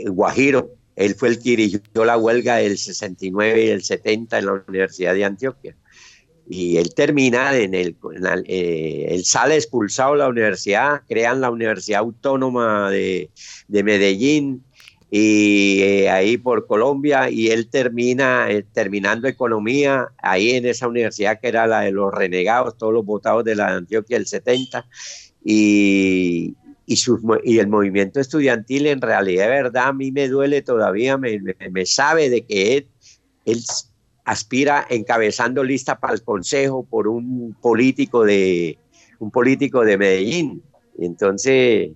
Guajiro, 0.08 0.72
él 1.00 1.16
fue 1.16 1.30
el 1.30 1.38
que 1.38 1.52
dirigió 1.52 2.04
la 2.04 2.18
huelga 2.18 2.58
del 2.58 2.78
69 2.78 3.64
y 3.64 3.70
el 3.70 3.84
70 3.84 4.38
en 4.38 4.46
la 4.46 4.64
Universidad 4.68 5.14
de 5.14 5.24
Antioquia. 5.24 5.76
Y 6.46 6.76
él 6.76 6.94
termina 6.94 7.56
en 7.56 7.74
el, 7.74 7.96
eh, 8.46 9.08
él 9.10 9.24
sale 9.24 9.56
expulsado 9.56 10.12
de 10.12 10.18
la 10.18 10.28
universidad, 10.28 11.04
crean 11.08 11.40
la 11.40 11.52
Universidad 11.52 12.02
Autónoma 12.02 12.92
de, 12.92 13.30
de 13.70 13.84
Medellín, 13.84 14.66
y 15.10 15.82
eh, 15.82 16.10
ahí 16.10 16.38
por 16.38 16.68
Colombia 16.68 17.30
y 17.32 17.48
él 17.48 17.70
termina 17.70 18.52
eh, 18.52 18.64
terminando 18.74 19.28
economía 19.28 20.10
ahí 20.20 20.52
en 20.52 20.66
esa 20.68 20.88
universidad 20.88 21.40
que 21.40 21.48
era 21.48 21.66
la 21.66 21.82
de 21.82 21.92
los 21.92 22.14
renegados, 22.14 22.78
todos 22.78 22.94
los 22.94 23.06
votados 23.06 23.44
de 23.44 23.56
la 23.56 23.70
Antioquia 23.70 24.18
del 24.18 24.28
70 24.28 24.86
y, 25.44 26.56
y, 26.90 26.98
y 27.44 27.60
el 27.60 27.68
movimiento 27.68 28.20
estudiantil 28.20 28.88
en 28.88 29.00
realidad 29.00 29.48
verdad 29.48 29.90
a 29.90 29.94
mí 29.94 30.12
me 30.12 30.28
duele 30.28 30.64
todavía, 30.64 31.18
me, 31.18 31.40
me, 31.72 31.86
sabe 31.86 32.32
de 32.32 32.42
que 32.42 32.78
él, 32.78 32.88
él 33.46 33.64
aspira 34.26 34.88
encabezando 34.90 35.64
lista 35.64 36.00
para 36.00 36.14
el 36.14 36.24
consejo 36.24 36.84
por 36.84 37.08
un 37.08 37.56
político 37.62 38.26
de 38.26 38.80
un 39.20 39.30
político 39.30 39.86
de 39.86 39.98
Medellín. 40.00 40.64
Entonces, 40.98 41.92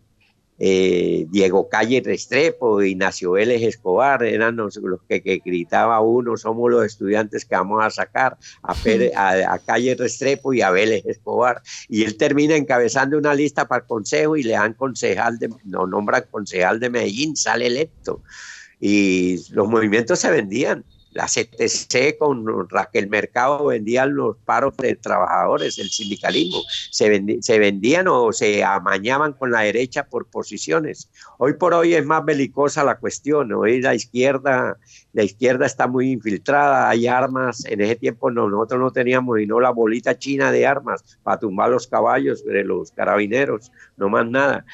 eh, 0.66 1.26
Diego 1.30 1.68
Calle 1.68 2.02
Restrepo, 2.02 2.82
Ignacio 2.82 3.32
Vélez 3.32 3.62
Escobar, 3.64 4.24
eran 4.24 4.56
los, 4.56 4.80
que, 5.10 5.42
gritaba 5.44 6.00
uno, 6.00 6.38
somos 6.38 6.72
los 6.72 6.86
estudiantes 6.86 7.44
que 7.44 7.54
vamos 7.54 7.84
a 7.84 7.90
sacar 7.90 8.38
a, 8.64 9.60
Calle 9.66 9.94
Restrepo 9.96 10.54
y 10.54 10.62
a 10.62 10.72
Vélez 10.72 11.06
Escobar. 11.06 11.62
Y 11.90 12.06
él 12.06 12.16
termina 12.16 12.56
encabezando 12.56 13.18
una 13.18 13.36
lista 13.36 13.68
para 13.68 13.82
el 13.82 13.88
consejo 13.88 14.38
y 14.38 14.44
le 14.44 14.54
dan 14.54 14.74
concejal, 14.74 15.38
de, 15.38 15.50
no 15.66 15.86
nombran 15.86 16.24
concejal 16.32 16.80
de 16.80 16.90
Medellín, 16.90 17.36
sale 17.36 17.68
electo. 17.68 18.24
Y 18.80 19.42
los 19.52 19.68
movimientos 19.68 20.20
se 20.20 20.32
vendían 20.32 20.86
la 21.14 21.26
CTC 21.26 22.18
con 22.18 22.70
Raquel 22.70 23.08
Mercado 23.08 23.68
vendían 23.68 24.16
los 24.16 24.38
paros 24.38 24.76
de 24.78 24.96
trabajadores, 24.96 25.78
el 25.80 25.90
sindicalismo, 25.90 26.62
se, 26.92 27.40
se, 27.42 27.60
vendían 27.60 28.08
o 28.08 28.32
se 28.32 28.64
amañaban 28.64 29.34
con 29.34 29.52
la 29.52 29.62
derecha 29.62 30.08
por 30.08 30.28
posiciones. 30.28 31.10
Hoy 31.38 31.54
por 31.54 31.74
hoy 31.74 31.94
es 31.94 32.06
más 32.06 32.26
belicosa 32.26 32.84
la 32.84 32.98
cuestión, 32.98 33.52
hoy 33.54 33.82
la 33.82 33.96
izquierda, 33.96 34.78
la 35.14 35.24
izquierda 35.24 35.66
está 35.66 35.88
muy 35.88 36.12
infiltrada, 36.12 36.90
hay 36.90 37.08
armas, 37.08 37.66
en 37.66 37.82
ese 37.82 37.96
tiempo 37.96 38.32
no, 38.32 38.50
nosotros 38.50 38.80
no 38.80 38.92
teníamos 38.92 39.38
sino 39.38 39.60
la 39.60 39.72
bolita 39.72 40.18
china 40.18 40.52
de 40.52 40.66
armas 40.66 41.04
para 41.24 41.40
tumbar 41.40 41.70
los 41.70 41.88
caballos 41.88 42.44
de 42.46 42.64
los 42.64 42.92
carabineros, 42.92 43.72
no 43.98 44.10
más 44.10 44.26
nada. 44.26 44.66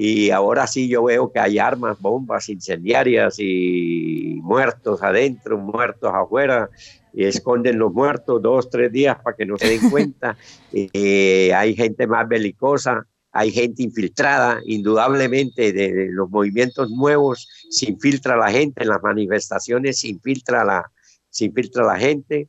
Y 0.00 0.30
ahora 0.30 0.68
sí 0.68 0.86
yo 0.86 1.02
veo 1.02 1.32
que 1.32 1.40
hay 1.40 1.58
armas, 1.58 1.98
bombas 2.00 2.48
incendiarias 2.48 3.34
y 3.40 4.38
muertos 4.44 5.02
adentro, 5.02 5.58
muertos 5.58 6.12
afuera, 6.14 6.70
y 7.12 7.24
esconden 7.24 7.80
los 7.80 7.92
muertos 7.92 8.40
dos, 8.40 8.70
tres 8.70 8.92
días 8.92 9.18
para 9.20 9.36
que 9.36 9.44
no 9.44 9.58
se 9.58 9.68
den 9.70 9.90
cuenta. 9.90 10.36
Eh, 10.72 11.52
hay 11.54 11.74
gente 11.74 12.06
más 12.06 12.28
belicosa, 12.28 13.06
hay 13.32 13.50
gente 13.50 13.82
infiltrada, 13.82 14.60
indudablemente 14.66 15.72
de, 15.72 16.08
los 16.10 16.28
movimientos 16.30 16.90
nuevos 16.90 17.48
se 17.70 17.90
infiltra 17.90 18.36
la 18.36 18.50
gente, 18.50 18.82
en 18.82 18.90
las 18.90 19.02
manifestaciones 19.02 20.00
se 20.00 20.08
infiltra 20.08 20.62
la, 20.62 20.92
se 21.30 21.46
infiltra 21.46 21.84
la 21.84 21.98
gente. 21.98 22.48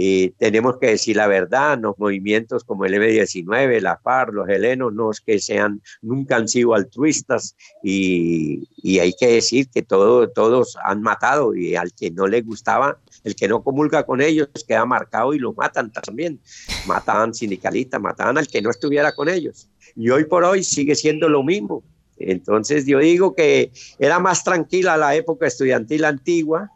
Y 0.00 0.30
tenemos 0.38 0.78
que 0.78 0.90
decir 0.90 1.16
la 1.16 1.26
verdad, 1.26 1.76
los 1.76 1.98
movimientos 1.98 2.62
como 2.62 2.84
el 2.84 2.94
M19, 2.94 3.80
la 3.80 3.98
FARC, 3.98 4.32
los 4.32 4.48
helenos, 4.48 4.94
no 4.94 5.10
es 5.10 5.20
que 5.20 5.40
sean, 5.40 5.82
nunca 6.02 6.36
han 6.36 6.46
sido 6.46 6.74
altruistas 6.74 7.56
y, 7.82 8.68
y 8.76 9.00
hay 9.00 9.12
que 9.18 9.26
decir 9.26 9.68
que 9.68 9.82
todo, 9.82 10.28
todos 10.28 10.76
han 10.84 11.02
matado 11.02 11.52
y 11.56 11.74
al 11.74 11.92
que 11.92 12.12
no 12.12 12.28
le 12.28 12.42
gustaba, 12.42 13.00
el 13.24 13.34
que 13.34 13.48
no 13.48 13.64
comulga 13.64 14.06
con 14.06 14.20
ellos 14.20 14.48
queda 14.68 14.84
marcado 14.84 15.34
y 15.34 15.40
lo 15.40 15.52
matan 15.52 15.90
también. 15.90 16.38
Mataban 16.86 17.34
sindicalistas, 17.34 18.00
mataban 18.00 18.38
al 18.38 18.46
que 18.46 18.62
no 18.62 18.70
estuviera 18.70 19.10
con 19.16 19.28
ellos. 19.28 19.68
Y 19.96 20.10
hoy 20.10 20.26
por 20.26 20.44
hoy 20.44 20.62
sigue 20.62 20.94
siendo 20.94 21.28
lo 21.28 21.42
mismo. 21.42 21.82
Entonces 22.18 22.86
yo 22.86 23.00
digo 23.00 23.34
que 23.34 23.72
era 23.98 24.20
más 24.20 24.44
tranquila 24.44 24.96
la 24.96 25.16
época 25.16 25.48
estudiantil 25.48 26.04
antigua, 26.04 26.70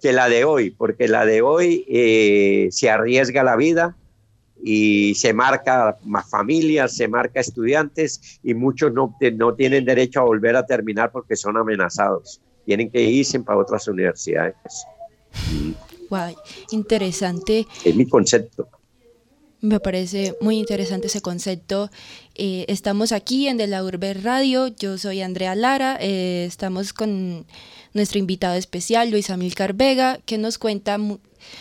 que 0.00 0.12
la 0.12 0.28
de 0.28 0.44
hoy, 0.44 0.70
porque 0.70 1.08
la 1.08 1.24
de 1.26 1.42
hoy 1.42 1.84
eh, 1.88 2.68
se 2.70 2.90
arriesga 2.90 3.42
la 3.42 3.56
vida 3.56 3.96
y 4.62 5.14
se 5.14 5.32
marca 5.32 5.96
más 6.04 6.28
familias, 6.28 6.96
se 6.96 7.08
marca 7.08 7.40
estudiantes 7.40 8.40
y 8.42 8.54
muchos 8.54 8.92
no, 8.92 9.16
no 9.34 9.54
tienen 9.54 9.84
derecho 9.84 10.20
a 10.20 10.24
volver 10.24 10.56
a 10.56 10.66
terminar 10.66 11.12
porque 11.12 11.36
son 11.36 11.56
amenazados. 11.56 12.40
Tienen 12.64 12.90
que 12.90 13.02
irse 13.02 13.40
para 13.40 13.58
otras 13.58 13.88
universidades. 13.88 14.56
Guay, 16.10 16.34
interesante. 16.70 17.66
Es 17.84 17.94
mi 17.94 18.06
concepto. 18.06 18.68
Me 19.60 19.80
parece 19.80 20.36
muy 20.40 20.56
interesante 20.56 21.08
ese 21.08 21.20
concepto. 21.20 21.90
Eh, 22.36 22.64
estamos 22.68 23.10
aquí 23.10 23.48
en 23.48 23.56
De 23.56 23.66
la 23.66 23.82
Urbe 23.82 24.14
Radio. 24.14 24.68
Yo 24.68 24.98
soy 24.98 25.20
Andrea 25.20 25.56
Lara. 25.56 25.98
Eh, 26.00 26.44
estamos 26.46 26.92
con 26.92 27.44
nuestro 27.94 28.18
invitado 28.18 28.54
especial, 28.54 29.10
Luis 29.10 29.30
Amilcar 29.30 29.74
Vega, 29.74 30.18
que 30.24 30.38
nos 30.38 30.58
cuenta 30.58 30.98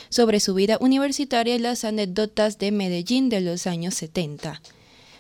sobre 0.10 0.40
su 0.40 0.54
vida 0.54 0.78
universitaria 0.80 1.56
y 1.56 1.60
las 1.60 1.84
anécdotas 1.84 2.58
de 2.58 2.72
Medellín 2.72 3.30
de 3.30 3.42
los 3.42 3.68
años 3.68 3.96
70. 3.96 4.62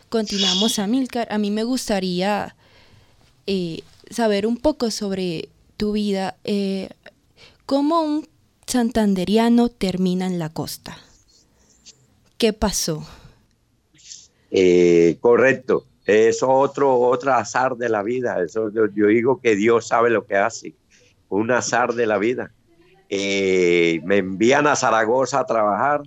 Continuamos, 0.10 0.80
Amilcar. 0.80 1.28
A 1.32 1.38
mí 1.38 1.52
me 1.52 1.64
gustaría 1.64 2.56
eh, 3.46 3.82
saber 4.10 4.48
un 4.48 4.58
poco 4.58 4.92
sobre 4.92 5.50
tu 5.76 5.94
vida. 5.94 6.38
Eh, 6.44 6.90
¿Cómo 7.66 8.02
un 8.02 8.28
santanderiano 8.66 9.70
termina 9.70 10.26
en 10.26 10.40
la 10.40 10.50
costa? 10.50 10.98
¿Qué 12.38 12.54
pasó? 12.54 13.06
Eh, 14.52 15.18
correcto. 15.20 15.86
Es 16.06 16.42
otro, 16.42 16.98
otro 16.98 17.34
azar 17.34 17.76
de 17.76 17.90
la 17.90 18.02
vida. 18.02 18.42
Eso, 18.42 18.72
yo 18.72 19.08
digo 19.08 19.42
que 19.42 19.58
Dios 19.58 19.88
sabe 19.88 20.10
lo 20.10 20.26
que 20.26 20.36
hace 20.36 20.74
un 21.30 21.52
azar 21.52 21.94
de 21.94 22.06
la 22.06 22.18
vida. 22.18 22.52
Eh, 23.10 24.02
me 24.04 24.18
envían 24.18 24.68
a 24.68 24.76
Zaragoza 24.76 25.40
a 25.40 25.46
trabajar. 25.46 26.02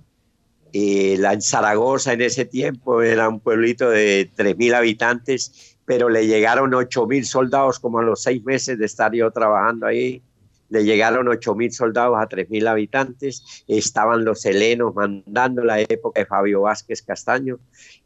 y 0.71 1.17
la, 1.17 1.33
en 1.33 1.41
Zaragoza 1.41 2.13
en 2.13 2.21
ese 2.21 2.45
tiempo 2.45 3.01
era 3.01 3.27
un 3.27 3.39
pueblito 3.39 3.89
de 3.89 4.29
3.000 4.37 4.75
habitantes, 4.75 5.77
pero 5.85 6.09
le 6.09 6.27
llegaron 6.27 6.73
8 6.73 7.07
mil 7.07 7.25
soldados 7.25 7.79
como 7.79 7.99
a 7.99 8.03
los 8.03 8.21
seis 8.23 8.43
meses 8.43 8.77
de 8.77 8.85
estar 8.85 9.13
yo 9.13 9.31
trabajando 9.31 9.87
ahí. 9.87 10.21
Le 10.69 10.85
llegaron 10.85 11.27
8 11.27 11.53
mil 11.55 11.73
soldados 11.73 12.17
a 12.17 12.27
3 12.27 12.49
mil 12.49 12.65
habitantes. 12.65 13.65
Estaban 13.67 14.23
los 14.23 14.45
helenos 14.45 14.95
mandando 14.95 15.65
la 15.65 15.81
época 15.81 16.21
de 16.21 16.25
Fabio 16.25 16.61
Vázquez 16.61 17.01
Castaño 17.01 17.59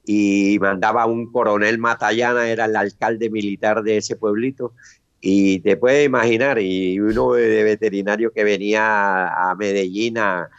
y 0.04 0.58
mandaba 0.60 1.06
un 1.06 1.32
coronel 1.32 1.78
Matallana, 1.78 2.50
era 2.50 2.66
el 2.66 2.76
alcalde 2.76 3.30
militar 3.30 3.84
de 3.84 3.98
ese 3.98 4.16
pueblito. 4.16 4.74
Y 5.28 5.60
te 5.62 5.76
puedes 5.76 6.06
imaginar, 6.06 6.60
y 6.60 7.00
uno 7.00 7.34
de 7.34 7.64
veterinario 7.64 8.32
que 8.32 8.44
venía 8.44 9.26
a 9.28 9.56
Medellín 9.56 10.20
a, 10.20 10.52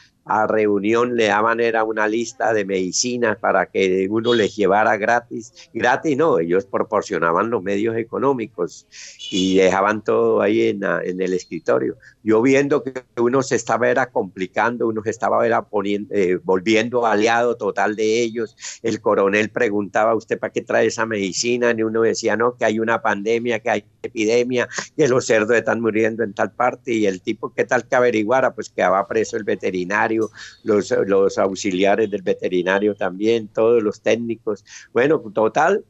reunión 0.49 1.15
le 1.15 1.27
daban 1.27 1.61
era 1.61 1.85
una 1.85 2.09
lista 2.09 2.53
de 2.53 2.65
medicinas 2.65 3.37
para 3.37 3.67
que 3.67 4.09
uno 4.11 4.35
les 4.35 4.57
llevara 4.57 4.97
gratis. 4.97 5.71
Gratis 5.73 6.17
no, 6.17 6.41
ellos 6.41 6.67
proporcionaban 6.67 7.49
los 7.49 7.63
medios 7.63 7.97
económicos 7.97 8.89
y 9.31 9.57
dejaban 9.59 10.03
todo 10.03 10.43
ahí 10.43 10.67
en 10.67 10.83
el 10.83 11.33
escritorio. 11.33 11.97
Yo 12.27 12.43
viendo 12.43 12.83
que 12.83 12.93
uno 13.19 13.41
se 13.41 13.55
estaba 13.55 13.89
era 13.89 14.11
complicando, 14.11 14.89
uno 14.89 15.01
se 15.05 15.11
estaba 15.11 15.47
era 15.47 15.63
poniendo, 15.63 16.13
eh, 16.13 16.41
volviendo 16.43 17.07
aliado 17.07 17.57
total 17.57 17.95
de 17.95 18.21
ellos. 18.21 18.57
El 18.83 19.01
coronel 19.01 19.51
preguntaba, 19.51 20.13
¿usted 20.13 20.37
para 20.37 20.53
qué 20.53 20.63
trae 20.63 20.87
esa 20.87 21.07
medicina? 21.07 21.73
Y 21.79 21.85
uno 21.85 22.03
decía, 22.03 22.37
no, 22.37 22.57
que 22.57 22.65
hay 22.65 22.81
una 22.81 23.01
pandemia, 23.01 23.61
que 23.61 23.71
hay 23.71 23.85
epidemia, 24.03 24.69
que 24.97 25.07
los 25.07 25.25
cerdos 25.25 25.57
están 25.57 25.81
muriendo 25.81 26.25
en 26.25 26.35
tal 26.35 26.51
parte. 26.51 26.93
Y 26.95 27.07
el 27.07 27.23
tipo, 27.23 27.55
¿qué 27.55 27.65
tal 27.65 27.87
que 27.87 27.95
averiguara? 27.95 28.53
Pues 28.53 28.71
quedaba 28.71 29.07
preso 29.07 29.37
el 29.37 29.45
veterinario 29.45 30.29
los, 30.65 30.91
los 31.07 31.39
auxiliares 31.39 32.11
del 32.11 32.23
veterinario 32.23 32.97
también, 32.97 33.47
todos 33.47 33.81
los 33.85 34.01
técnicos. 34.01 34.65
Bueno, 34.93 35.21
total, 35.33 35.85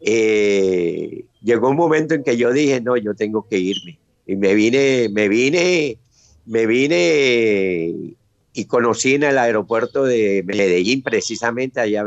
eh, 0.00 1.24
llegó 1.42 1.70
un 1.70 1.76
momento 1.76 2.14
en 2.14 2.22
que 2.22 2.36
yo 2.36 2.52
dije, 2.52 2.80
no, 2.80 2.96
yo 2.96 3.16
tengo 3.16 3.48
que 3.48 3.58
irme. 3.58 3.98
Y 4.26 4.36
me 4.36 4.54
vine, 4.54 5.08
me 5.10 5.28
vine, 5.28 5.98
me 6.46 6.66
vine 6.66 8.14
y 8.56 8.64
conocí 8.66 9.14
en 9.14 9.24
el 9.24 9.36
aeropuerto 9.36 10.04
de 10.04 10.42
Medellín, 10.46 11.02
precisamente, 11.02 11.80
allá 11.80 12.04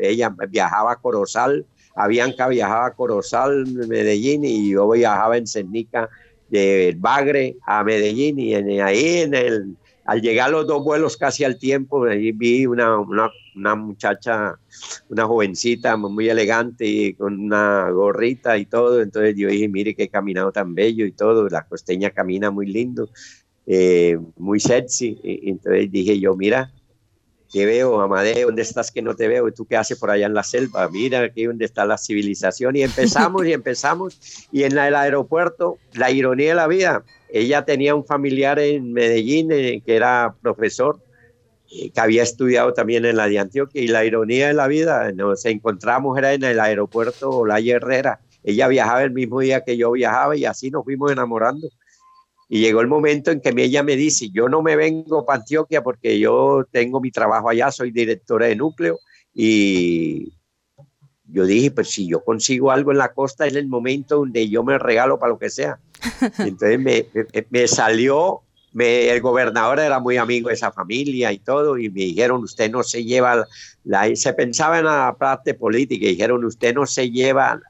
ella 0.00 0.34
viajaba 0.48 0.92
a 0.92 0.96
Corozal, 0.96 1.64
Avianca 1.94 2.48
viajaba 2.48 2.86
a 2.86 2.94
Corozal, 2.94 3.66
Medellín, 3.66 4.44
y 4.44 4.70
yo 4.70 4.90
viajaba 4.90 5.38
en 5.38 5.46
Cenica 5.46 6.10
de 6.50 6.94
Bagre 6.98 7.56
a 7.66 7.82
Medellín, 7.82 8.38
y 8.38 8.54
ahí 8.54 9.20
en 9.20 9.34
el, 9.34 9.76
al 10.06 10.22
llegar 10.22 10.50
los 10.50 10.66
dos 10.66 10.84
vuelos 10.84 11.16
casi 11.16 11.42
al 11.44 11.58
tiempo, 11.58 12.04
allí 12.04 12.30
vi 12.32 12.64
una, 12.66 12.98
una, 12.98 13.74
muchacha, 13.74 14.58
una 15.08 15.26
jovencita 15.26 15.96
muy 15.96 16.28
elegante 16.28 16.86
y 16.86 17.14
con 17.14 17.40
una 17.40 17.90
gorrita 17.90 18.56
y 18.56 18.66
todo. 18.66 19.02
Entonces 19.02 19.34
yo 19.36 19.48
dije, 19.48 19.68
mire 19.68 19.94
qué 19.94 20.08
caminado 20.08 20.52
tan 20.52 20.74
bello 20.74 21.04
y 21.06 21.12
todo. 21.12 21.48
La 21.48 21.66
costeña 21.66 22.10
camina 22.10 22.52
muy 22.52 22.66
lindo, 22.66 23.10
eh, 23.66 24.16
muy 24.36 24.60
sexy. 24.60 25.18
entonces 25.24 25.90
dije 25.90 26.20
yo, 26.20 26.36
mira, 26.36 26.70
¿qué 27.52 27.66
veo, 27.66 28.00
Amadeo? 28.00 28.46
¿Dónde 28.46 28.62
estás 28.62 28.92
que 28.92 29.02
no 29.02 29.16
te 29.16 29.26
veo? 29.26 29.48
¿Y 29.48 29.52
tú 29.52 29.66
qué 29.66 29.76
haces 29.76 29.98
por 29.98 30.10
allá 30.10 30.26
en 30.26 30.34
la 30.34 30.44
selva? 30.44 30.88
Mira 30.88 31.20
aquí 31.20 31.46
donde 31.46 31.64
está 31.64 31.84
la 31.84 31.98
civilización. 31.98 32.76
Y 32.76 32.82
empezamos 32.82 33.44
y 33.44 33.52
empezamos. 33.52 34.48
Y 34.52 34.62
en 34.62 34.78
el 34.78 34.94
aeropuerto, 34.94 35.78
la 35.94 36.12
ironía 36.12 36.50
de 36.50 36.54
la 36.54 36.68
vida, 36.68 37.04
ella 37.28 37.64
tenía 37.64 37.94
un 37.94 38.04
familiar 38.04 38.58
en 38.58 38.92
Medellín 38.92 39.50
eh, 39.52 39.82
que 39.84 39.96
era 39.96 40.34
profesor, 40.40 41.00
eh, 41.70 41.90
que 41.90 42.00
había 42.00 42.22
estudiado 42.22 42.72
también 42.72 43.04
en 43.04 43.16
la 43.16 43.28
de 43.28 43.38
Antioquia. 43.38 43.82
Y 43.82 43.88
la 43.88 44.04
ironía 44.04 44.48
de 44.48 44.54
la 44.54 44.66
vida, 44.66 45.12
nos 45.12 45.44
encontramos 45.44 46.16
era 46.18 46.32
en 46.32 46.44
el 46.44 46.60
aeropuerto 46.60 47.30
Olaya 47.30 47.76
Herrera. 47.76 48.20
Ella 48.44 48.68
viajaba 48.68 49.02
el 49.02 49.10
mismo 49.10 49.40
día 49.40 49.64
que 49.64 49.76
yo 49.76 49.92
viajaba 49.92 50.36
y 50.36 50.44
así 50.44 50.70
nos 50.70 50.84
fuimos 50.84 51.10
enamorando. 51.10 51.68
Y 52.48 52.60
llegó 52.60 52.80
el 52.80 52.86
momento 52.86 53.32
en 53.32 53.40
que 53.40 53.52
ella 53.56 53.82
me 53.82 53.96
dice, 53.96 54.28
yo 54.30 54.48
no 54.48 54.62
me 54.62 54.76
vengo 54.76 55.26
para 55.26 55.40
Antioquia 55.40 55.82
porque 55.82 56.20
yo 56.20 56.64
tengo 56.70 57.00
mi 57.00 57.10
trabajo 57.10 57.48
allá, 57.48 57.72
soy 57.72 57.90
directora 57.90 58.46
de 58.46 58.54
núcleo 58.54 59.00
y 59.34 60.32
yo 61.28 61.44
dije, 61.44 61.70
pues 61.70 61.90
si 61.90 62.08
yo 62.08 62.22
consigo 62.22 62.70
algo 62.70 62.92
en 62.92 62.98
la 62.98 63.12
costa 63.12 63.46
es 63.46 63.54
el 63.54 63.66
momento 63.66 64.16
donde 64.16 64.48
yo 64.48 64.62
me 64.62 64.78
regalo 64.78 65.18
para 65.18 65.32
lo 65.32 65.38
que 65.38 65.50
sea. 65.50 65.78
Entonces 66.38 66.78
me, 66.78 67.06
me, 67.50 67.68
salió, 67.68 68.42
me, 68.72 69.10
el 69.10 69.20
gobernador 69.20 69.80
era 69.80 69.98
muy 69.98 70.16
amigo 70.16 70.48
de 70.48 70.54
esa 70.54 70.70
familia 70.70 71.32
y 71.32 71.38
todo, 71.38 71.78
y 71.78 71.90
me 71.90 72.00
dijeron, 72.00 72.42
usted 72.42 72.70
no 72.70 72.82
se 72.82 73.04
lleva, 73.04 73.44
la, 73.84 74.14
se 74.14 74.32
pensaba 74.34 74.78
en 74.78 74.84
la 74.84 75.16
parte 75.18 75.54
política, 75.54 76.06
y 76.06 76.10
dijeron, 76.10 76.44
usted 76.44 76.74
no 76.74 76.86
se 76.86 77.10
lleva 77.10 77.60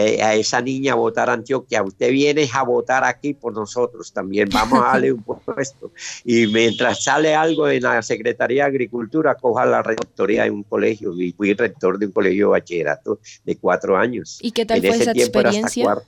eh, 0.00 0.22
a 0.22 0.32
esa 0.36 0.60
niña 0.60 0.92
a 0.92 0.94
votar 0.94 1.28
a 1.28 1.32
Antioquia, 1.32 1.82
usted 1.82 2.12
viene 2.12 2.48
a 2.54 2.62
votar 2.62 3.02
aquí 3.02 3.34
por 3.34 3.52
nosotros 3.52 4.12
también, 4.12 4.48
vamos 4.48 4.80
a 4.80 4.92
darle 4.92 5.12
un 5.12 5.22
puesto. 5.44 5.90
Y 6.24 6.46
mientras 6.46 7.02
sale 7.02 7.34
algo 7.34 7.68
en 7.68 7.82
la 7.82 8.00
Secretaría 8.02 8.62
de 8.62 8.68
Agricultura, 8.68 9.34
coja 9.34 9.66
la 9.66 9.82
rectoría 9.82 10.44
de 10.44 10.52
un 10.52 10.62
colegio, 10.62 11.12
y 11.20 11.32
fui 11.32 11.52
rector 11.52 11.98
de 11.98 12.06
un 12.06 12.12
colegio 12.12 12.46
de 12.46 12.50
bachillerato 12.52 13.18
de 13.44 13.56
cuatro 13.56 13.96
años. 13.96 14.38
¿Y 14.40 14.52
qué 14.52 14.64
tal 14.64 14.78
fue 14.78 14.90
esa 14.90 15.10
experiencia? 15.10 15.98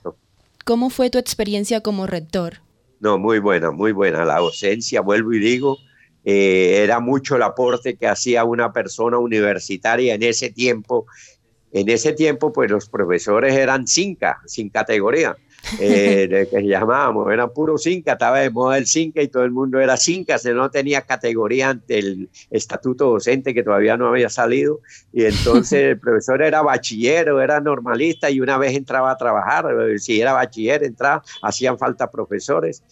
¿Cómo 0.63 0.89
fue 0.89 1.09
tu 1.09 1.17
experiencia 1.17 1.81
como 1.81 2.07
rector? 2.07 2.59
No, 3.01 3.17
muy 3.17 3.39
buena, 3.39 3.71
muy 3.71 3.91
buena. 3.91 4.23
La 4.23 4.37
docencia, 4.39 5.01
vuelvo 5.01 5.33
y 5.33 5.39
digo, 5.39 5.79
eh, 6.23 6.81
era 6.81 7.01
mucho 7.01 7.35
el 7.35 7.41
aporte 7.41 7.97
que 7.97 8.07
hacía 8.07 8.45
una 8.45 8.71
persona 8.71 9.17
universitaria 9.17 10.13
en 10.13 10.23
ese 10.23 10.49
tiempo. 10.49 11.07
En 11.73 11.89
ese 11.89 12.13
tiempo, 12.13 12.51
pues 12.51 12.69
los 12.69 12.89
profesores 12.89 13.55
eran 13.55 13.87
cinca, 13.87 14.39
sin 14.45 14.69
categoría. 14.69 15.37
Eh, 15.79 16.47
que 16.51 16.63
llamábamos, 16.63 17.31
eran 17.31 17.51
puro 17.53 17.77
Cinca, 17.77 18.13
estaba 18.13 18.39
de 18.39 18.49
moda 18.49 18.77
el 18.77 18.87
Cinca 18.87 19.21
y 19.21 19.27
todo 19.27 19.43
el 19.43 19.51
mundo 19.51 19.79
era 19.79 19.95
Cinca, 19.95 20.37
se 20.37 20.53
no 20.53 20.69
tenía 20.71 21.01
categoría 21.01 21.69
ante 21.69 21.99
el 21.99 22.29
estatuto 22.49 23.09
docente 23.09 23.53
que 23.53 23.63
todavía 23.63 23.97
no 23.97 24.07
había 24.07 24.29
salido. 24.29 24.79
Y 25.13 25.25
entonces 25.25 25.83
el 25.83 25.99
profesor 25.99 26.41
era 26.41 26.61
bachillero, 26.61 27.41
era 27.41 27.59
normalista 27.59 28.29
y 28.29 28.41
una 28.41 28.57
vez 28.57 28.75
entraba 28.75 29.11
a 29.11 29.17
trabajar, 29.17 29.65
si 29.97 30.19
era 30.19 30.33
bachiller 30.33 30.83
entraba, 30.83 31.23
hacían 31.41 31.77
falta 31.77 32.09
profesores. 32.09 32.83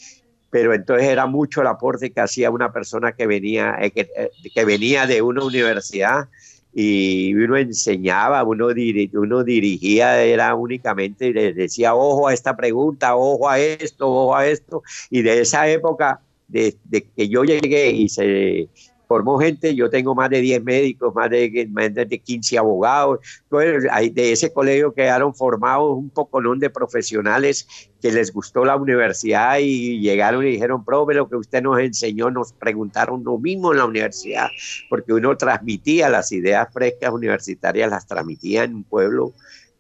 Pero 0.52 0.74
entonces 0.74 1.08
era 1.08 1.28
mucho 1.28 1.62
el 1.62 1.68
aporte 1.68 2.12
que 2.12 2.22
hacía 2.22 2.50
una 2.50 2.72
persona 2.72 3.12
que 3.12 3.28
venía, 3.28 3.78
eh, 3.82 3.92
que, 3.92 4.10
eh, 4.16 4.32
que 4.54 4.66
venía 4.66 5.06
de 5.06 5.22
una 5.22 5.44
universidad 5.44 6.28
y 6.74 7.34
uno 7.34 7.58
enseñaba, 7.58 8.44
uno, 8.44 8.68
uno 9.14 9.44
dirigía, 9.44 10.24
era 10.24 10.54
únicamente, 10.56 11.34
decía, 11.54 11.96
ojo 11.96 12.28
a 12.28 12.34
esta 12.34 12.56
pregunta, 12.56 13.16
ojo 13.16 13.50
a 13.50 13.60
esto, 13.60 14.08
ojo 14.08 14.36
a 14.36 14.48
esto, 14.48 14.84
y 15.10 15.22
de 15.22 15.42
esa 15.42 15.68
época, 15.70 16.22
de, 16.48 16.76
de 16.86 17.04
que 17.16 17.30
yo 17.30 17.44
llegué 17.44 17.92
y 17.92 18.10
se, 18.10 18.70
formó 19.10 19.40
gente, 19.40 19.74
yo 19.74 19.90
tengo 19.90 20.14
más 20.14 20.30
de 20.30 20.40
10 20.40 20.64
médicos, 20.64 21.16
más 21.16 21.32
de, 21.32 21.68
más 21.72 21.92
de 21.96 22.20
15 22.20 22.60
abogados, 22.60 23.20
de 23.50 24.32
ese 24.32 24.54
colegio 24.54 24.94
quedaron 24.94 25.34
formados 25.34 25.98
un 25.98 26.12
poco 26.12 26.40
de 26.40 26.70
profesionales 26.70 27.68
que 28.00 28.12
les 28.12 28.32
gustó 28.32 28.64
la 28.64 28.76
universidad 28.76 29.58
y 29.58 30.00
llegaron 30.00 30.46
y 30.46 30.52
dijeron, 30.52 30.86
profe, 30.86 31.16
lo 31.16 31.28
que 31.28 31.38
usted 31.38 31.64
nos 31.64 31.80
enseñó, 31.80 32.30
nos 32.30 32.54
preguntaron 32.54 33.24
lo 33.24 33.40
mismo 33.40 33.72
en 33.72 33.80
la 33.80 33.86
universidad, 33.86 34.48
porque 34.92 35.12
uno 35.12 35.36
transmitía 35.36 36.08
las 36.08 36.32
ideas 36.32 36.68
frescas 36.72 37.12
universitarias, 37.12 37.90
las 37.90 38.06
transmitía 38.06 38.66
en 38.66 38.76
un 38.76 38.84
pueblo 38.84 39.34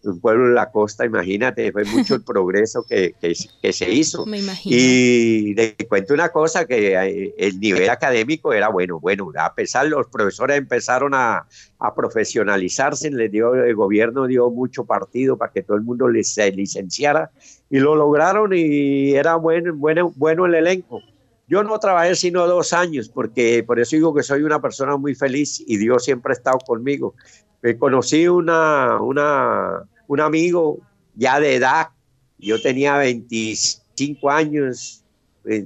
un 0.03 0.19
pueblo 0.19 0.47
en 0.47 0.55
la 0.55 0.71
costa, 0.71 1.05
imagínate, 1.05 1.71
fue 1.71 1.83
mucho 1.85 2.15
el 2.15 2.23
progreso 2.25 2.83
que, 2.88 3.13
que, 3.21 3.73
se 3.73 3.91
hizo. 3.91 4.25
Me 4.25 4.39
imagino. 4.39 4.75
Y 4.77 5.53
le 5.55 5.75
cuento 5.88 6.13
una 6.13 6.29
cosa, 6.29 6.65
que 6.65 6.93
eh, 6.93 7.33
el 7.38 7.59
nivel 7.59 7.89
académico 7.89 8.53
era 8.53 8.69
bueno, 8.69 8.99
bueno, 8.99 9.31
a 9.38 9.53
pesar 9.53 9.88
los 9.88 10.07
profesores 10.07 10.57
empezaron 10.57 11.13
a, 11.13 11.45
a 11.79 11.95
profesionalizarse, 11.95 13.12
les 13.12 13.31
dio, 13.31 13.55
el 13.55 13.75
gobierno 13.75 14.27
dio 14.27 14.49
mucho 14.49 14.85
partido 14.85 15.38
para 15.38 15.51
que 15.51 15.63
todo 15.63 15.77
el 15.77 15.83
mundo 15.83 16.07
les, 16.07 16.33
se 16.33 16.51
licenciara 16.51 17.31
y 17.69 17.79
lo 17.79 17.95
lograron 17.95 18.51
y 18.53 19.12
era 19.12 19.35
bueno, 19.35 19.73
bueno, 19.75 20.13
bueno 20.15 20.45
el 20.45 20.55
elenco. 20.55 21.01
Yo 21.49 21.63
no 21.63 21.79
trabajé 21.79 22.15
sino 22.15 22.45
dos 22.45 22.73
años, 22.73 23.09
porque 23.09 23.63
por 23.65 23.79
eso 23.79 23.95
digo 23.95 24.13
que 24.13 24.21
soy 24.21 24.43
una 24.43 24.62
persona 24.62 24.97
muy 24.97 25.15
feliz 25.15 25.63
y 25.65 25.77
Dios 25.77 26.05
siempre 26.05 26.31
ha 26.31 26.35
estado 26.38 26.59
conmigo. 26.59 27.15
Me 27.63 27.75
conocí 27.75 28.27
una, 28.27 29.01
una, 29.01 29.83
un 30.07 30.21
amigo 30.21 30.77
ya 31.15 31.39
de 31.39 31.55
edad, 31.55 31.88
yo 32.38 32.62
tenía 32.62 32.97
25 32.97 34.29
años 34.29 34.98
eh, 34.98 34.98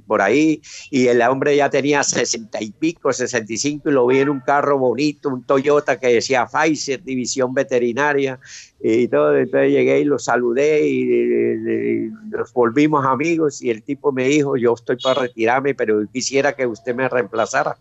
por 0.06 0.22
ahí 0.22 0.62
y 0.90 1.08
el 1.08 1.22
hombre 1.22 1.56
ya 1.56 1.70
tenía 1.70 2.04
60 2.04 2.62
y 2.62 2.72
pico, 2.72 3.12
65 3.12 3.90
y 3.90 3.92
lo 3.92 4.08
vi 4.08 4.20
en 4.20 4.30
un 4.30 4.40
carro 4.40 4.78
bonito, 4.78 5.30
un 5.30 5.44
Toyota 5.44 6.00
que 6.00 6.08
decía 6.08 6.46
Pfizer, 6.46 7.04
división 7.04 7.54
veterinaria 7.54 8.40
y 8.82 9.08
todo. 9.08 9.38
Entonces 9.38 9.72
llegué 9.72 10.00
y 10.00 10.06
lo 10.06 10.20
saludé 10.20 10.88
y, 10.88 11.02
y 11.02 12.12
nos 12.30 12.54
volvimos 12.54 13.06
amigos 13.06 13.62
y 13.62 13.70
el 13.70 13.84
tipo 13.84 14.12
me 14.12 14.28
dijo, 14.28 14.58
yo 14.58 14.74
estoy 14.74 14.98
para 14.98 15.22
retirarme, 15.22 15.74
pero 15.74 16.02
quisiera 16.12 16.56
que 16.56 16.66
usted 16.66 16.96
me 16.96 17.10
reemplazara. 17.10 17.78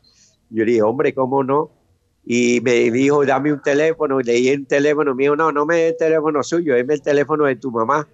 Yo 0.50 0.64
le 0.64 0.72
dije, 0.72 0.82
hombre, 0.82 1.14
¿cómo 1.14 1.42
no? 1.42 1.82
y 2.24 2.60
me 2.60 2.90
dijo, 2.90 3.24
dame 3.26 3.52
un 3.52 3.60
teléfono, 3.60 4.20
y 4.20 4.24
leí 4.24 4.54
un 4.54 4.66
teléfono, 4.66 5.14
me 5.14 5.24
dijo, 5.24 5.36
no, 5.36 5.50
no 5.50 5.66
me 5.66 5.76
dé 5.76 5.88
el 5.88 5.96
teléfono 5.96 6.42
suyo, 6.42 6.76
dame 6.76 6.94
el 6.94 7.02
teléfono 7.02 7.44
de 7.46 7.56
tu 7.56 7.70
mamá, 7.70 8.08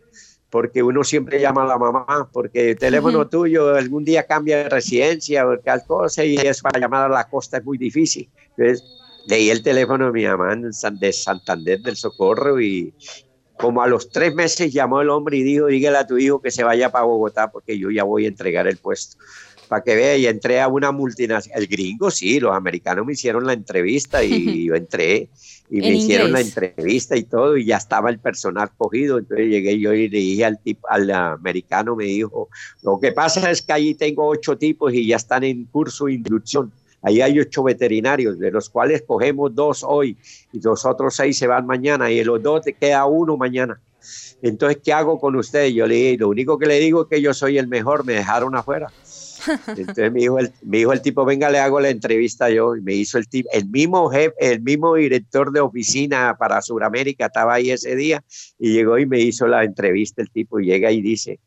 porque 0.50 0.82
uno 0.82 1.04
siempre 1.04 1.40
llama 1.40 1.62
a 1.62 1.66
la 1.66 1.78
mamá, 1.78 2.28
porque 2.32 2.70
el 2.70 2.78
teléfono 2.78 3.28
tuyo 3.28 3.74
algún 3.74 4.04
día 4.04 4.26
cambia 4.26 4.58
de 4.58 4.68
residencia 4.68 5.46
o 5.46 5.58
tal 5.58 5.84
cosa, 5.86 6.24
y 6.24 6.36
es 6.36 6.62
para 6.62 6.80
llamar 6.80 7.04
a 7.04 7.08
la 7.08 7.28
costa 7.28 7.58
es 7.58 7.64
muy 7.64 7.76
difícil. 7.76 8.28
Entonces, 8.56 8.84
leí 9.26 9.50
el 9.50 9.62
teléfono 9.62 10.06
de 10.06 10.12
mi 10.12 10.24
mamá 10.24 10.56
de 10.56 11.12
Santander 11.12 11.80
del 11.80 11.96
Socorro 11.96 12.60
y 12.60 12.94
como 13.58 13.82
a 13.82 13.86
los 13.86 14.10
tres 14.10 14.34
meses 14.34 14.72
llamó 14.72 15.02
el 15.02 15.10
hombre 15.10 15.36
y 15.36 15.42
dijo, 15.42 15.66
dígale 15.66 15.98
a 15.98 16.06
tu 16.06 16.16
hijo 16.16 16.40
que 16.40 16.50
se 16.50 16.62
vaya 16.64 16.90
para 16.90 17.04
Bogotá 17.04 17.50
porque 17.50 17.78
yo 17.78 17.90
ya 17.90 18.04
voy 18.04 18.24
a 18.24 18.28
entregar 18.28 18.66
el 18.66 18.78
puesto 18.78 19.18
para 19.68 19.82
que 19.82 19.94
vea, 19.94 20.16
y 20.16 20.26
entré 20.26 20.60
a 20.60 20.68
una 20.68 20.90
multinacional. 20.90 21.62
El 21.62 21.68
gringo, 21.68 22.10
sí, 22.10 22.40
los 22.40 22.54
americanos 22.54 23.06
me 23.06 23.12
hicieron 23.12 23.46
la 23.46 23.52
entrevista 23.52 24.24
y 24.24 24.64
yo 24.66 24.74
entré 24.74 25.28
y 25.70 25.80
me 25.80 25.90
hicieron 25.90 26.32
la 26.32 26.40
entrevista 26.40 27.16
y 27.16 27.24
todo, 27.24 27.56
y 27.56 27.66
ya 27.66 27.76
estaba 27.76 28.10
el 28.10 28.18
personal 28.18 28.70
cogido. 28.76 29.18
Entonces 29.18 29.48
llegué 29.48 29.78
yo 29.78 29.92
y 29.92 30.08
le 30.08 30.18
dije 30.18 30.44
al, 30.44 30.58
tipo, 30.58 30.88
al 30.88 31.10
americano, 31.10 31.94
me 31.94 32.04
dijo, 32.04 32.48
lo 32.82 32.98
que 32.98 33.12
pasa 33.12 33.50
es 33.50 33.62
que 33.62 33.72
allí 33.72 33.94
tengo 33.94 34.26
ocho 34.26 34.56
tipos 34.56 34.92
y 34.94 35.06
ya 35.06 35.16
están 35.16 35.44
en 35.44 35.64
curso 35.66 36.06
de 36.06 36.14
inducción. 36.14 36.72
Ahí 37.02 37.20
hay 37.20 37.38
ocho 37.38 37.62
veterinarios, 37.62 38.38
de 38.38 38.50
los 38.50 38.68
cuales 38.70 39.02
cogemos 39.06 39.54
dos 39.54 39.84
hoy 39.86 40.16
y 40.52 40.60
los 40.60 40.84
otros 40.84 41.14
seis 41.14 41.38
se 41.38 41.46
van 41.46 41.66
mañana 41.66 42.10
y 42.10 42.16
de 42.16 42.24
los 42.24 42.42
dos 42.42 42.62
te 42.62 42.72
queda 42.72 43.06
uno 43.06 43.36
mañana. 43.36 43.80
Entonces, 44.42 44.80
¿qué 44.82 44.92
hago 44.92 45.18
con 45.18 45.36
ustedes? 45.36 45.74
Yo 45.74 45.86
le 45.86 45.94
dije, 45.94 46.16
lo 46.18 46.28
único 46.28 46.58
que 46.58 46.66
le 46.66 46.78
digo 46.78 47.02
es 47.02 47.08
que 47.08 47.20
yo 47.20 47.34
soy 47.34 47.58
el 47.58 47.68
mejor, 47.68 48.04
me 48.04 48.14
dejaron 48.14 48.56
afuera. 48.56 48.88
Entonces 49.66 50.12
me 50.12 50.20
dijo, 50.20 50.92
el, 50.92 51.02
tipo, 51.02 51.24
venga, 51.24 51.50
le 51.50 51.58
hago 51.58 51.80
la 51.80 51.90
entrevista 51.90 52.50
yo. 52.50 52.76
Y 52.76 52.80
me 52.80 52.94
hizo 52.94 53.18
el 53.18 53.28
tipo, 53.28 53.48
el 53.52 53.68
mismo 53.68 54.08
jefe, 54.10 54.34
el 54.38 54.60
mismo 54.60 54.94
director 54.94 55.52
de 55.52 55.60
oficina 55.60 56.36
para 56.38 56.62
Sudamérica 56.62 57.26
estaba 57.26 57.54
ahí 57.54 57.70
ese 57.70 57.96
día 57.96 58.24
y 58.58 58.72
llegó 58.72 58.98
y 58.98 59.06
me 59.06 59.20
hizo 59.20 59.46
la 59.46 59.64
entrevista 59.64 60.22
el 60.22 60.30
tipo 60.30 60.58
llega 60.58 60.90
y 60.90 61.00
dice, 61.00 61.40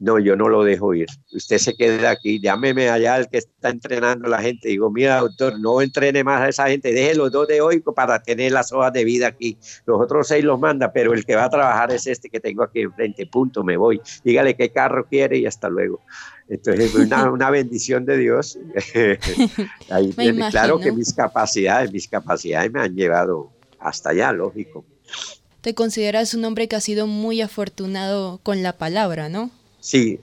no, 0.00 0.18
yo 0.18 0.34
no 0.34 0.48
lo 0.48 0.64
dejo 0.64 0.94
ir. 0.94 1.08
Usted 1.30 1.58
se 1.58 1.76
queda 1.76 2.10
aquí, 2.10 2.40
llámeme 2.40 2.88
allá 2.88 3.16
al 3.16 3.28
que 3.28 3.36
está 3.36 3.68
entrenando 3.68 4.26
a 4.26 4.30
la 4.30 4.40
gente. 4.40 4.70
Digo, 4.70 4.90
mira, 4.90 5.20
doctor, 5.20 5.60
no 5.60 5.82
entrene 5.82 6.24
más 6.24 6.40
a 6.40 6.48
esa 6.48 6.68
gente, 6.68 6.92
deje 6.92 7.14
los 7.14 7.30
dos 7.30 7.46
de 7.46 7.60
hoy 7.60 7.80
para 7.80 8.22
tener 8.22 8.52
las 8.52 8.72
hojas 8.72 8.94
de 8.94 9.04
vida 9.04 9.26
aquí. 9.26 9.58
Los 9.84 10.00
otros 10.00 10.26
seis 10.28 10.42
los 10.42 10.58
manda, 10.58 10.90
pero 10.90 11.12
el 11.12 11.26
que 11.26 11.36
va 11.36 11.44
a 11.44 11.50
trabajar 11.50 11.92
es 11.92 12.06
este 12.06 12.30
que 12.30 12.40
tengo 12.40 12.62
aquí 12.62 12.80
enfrente. 12.80 13.26
Punto, 13.26 13.62
me 13.62 13.76
voy. 13.76 14.00
Dígale 14.24 14.56
qué 14.56 14.70
carro 14.70 15.06
quiere 15.06 15.36
y 15.36 15.44
hasta 15.44 15.68
luego. 15.68 16.00
Entonces, 16.48 16.94
una, 16.94 17.30
una 17.30 17.50
bendición 17.50 18.06
de 18.06 18.16
Dios. 18.16 18.58
Ahí 19.90 20.12
claro 20.50 20.80
que 20.80 20.92
mis 20.92 21.12
capacidades, 21.12 21.92
mis 21.92 22.08
capacidades 22.08 22.72
me 22.72 22.80
han 22.80 22.94
llevado 22.94 23.52
hasta 23.78 24.10
allá, 24.10 24.32
lógico. 24.32 24.82
Te 25.60 25.74
consideras 25.74 26.32
un 26.32 26.46
hombre 26.46 26.68
que 26.68 26.76
ha 26.76 26.80
sido 26.80 27.06
muy 27.06 27.42
afortunado 27.42 28.40
con 28.42 28.62
la 28.62 28.78
palabra, 28.78 29.28
¿no? 29.28 29.50
Sí, 29.80 30.20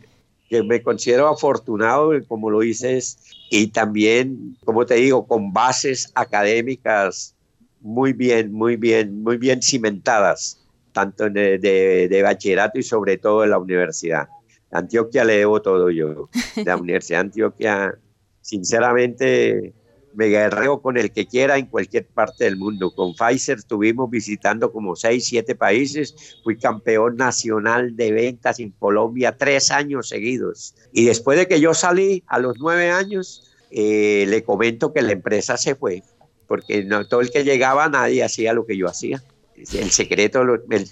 que 0.50 0.64
me 0.64 0.82
considero 0.82 1.28
afortunado, 1.28 2.12
como 2.28 2.50
lo 2.50 2.62
dices, 2.62 3.20
y 3.50 3.68
también, 3.68 4.58
como 4.64 4.86
te 4.86 4.96
digo, 4.96 5.28
con 5.28 5.52
bases 5.52 6.12
académicas 6.16 7.36
muy 7.82 8.14
bien, 8.14 8.52
muy 8.52 8.76
bien, 8.76 9.22
muy 9.22 9.38
bien 9.38 9.62
cimentadas, 9.62 10.66
tanto 10.94 11.30
de, 11.30 11.58
de, 11.60 12.22
bachillerato 12.22 12.80
y 12.80 12.84
sobre 12.84 13.18
todo 13.18 13.44
en 13.44 13.52
la 13.52 13.60
universidad. 13.60 14.28
Antioquia 14.72 15.24
le 15.24 15.38
debo 15.38 15.62
todo 15.62 15.90
yo. 15.90 16.30
La 16.66 16.76
Universidad 16.78 17.20
de 17.20 17.28
Antioquia, 17.28 17.98
sinceramente, 18.42 19.74
me 20.18 20.30
guerreo 20.30 20.82
con 20.82 20.98
el 20.98 21.12
que 21.12 21.28
quiera 21.28 21.60
en 21.60 21.68
cualquier 21.68 22.08
parte 22.08 22.46
del 22.46 22.58
mundo. 22.58 22.90
Con 22.96 23.14
Pfizer 23.14 23.60
estuvimos 23.60 24.10
visitando 24.10 24.72
como 24.72 24.96
seis, 24.96 25.28
siete 25.28 25.54
países. 25.54 26.40
Fui 26.44 26.58
campeón 26.58 27.18
nacional 27.18 27.96
de 27.96 28.12
ventas 28.12 28.60
en 28.60 28.72
Colombia 28.72 29.38
tres 29.38 29.70
años 29.70 30.10
seguidos. 30.10 30.74
Y 30.92 31.06
después 31.06 31.38
de 31.38 31.48
que 31.48 31.62
yo 31.62 31.76
salí 31.76 32.24
a 32.26 32.40
los 32.40 32.58
nueve 32.58 32.90
años, 32.90 33.54
eh, 33.70 34.26
le 34.28 34.44
comento 34.44 34.92
que 34.92 35.04
la 35.04 35.12
empresa 35.12 35.56
se 35.56 35.76
fue, 35.76 36.02
porque 36.48 36.84
no, 36.84 37.08
todo 37.08 37.22
el 37.22 37.30
que 37.30 37.44
llegaba 37.44 37.88
nadie 37.88 38.24
hacía 38.24 38.54
lo 38.54 38.66
que 38.66 38.76
yo 38.76 38.88
hacía. 38.88 39.24
El 39.56 39.92
secreto, 39.92 40.44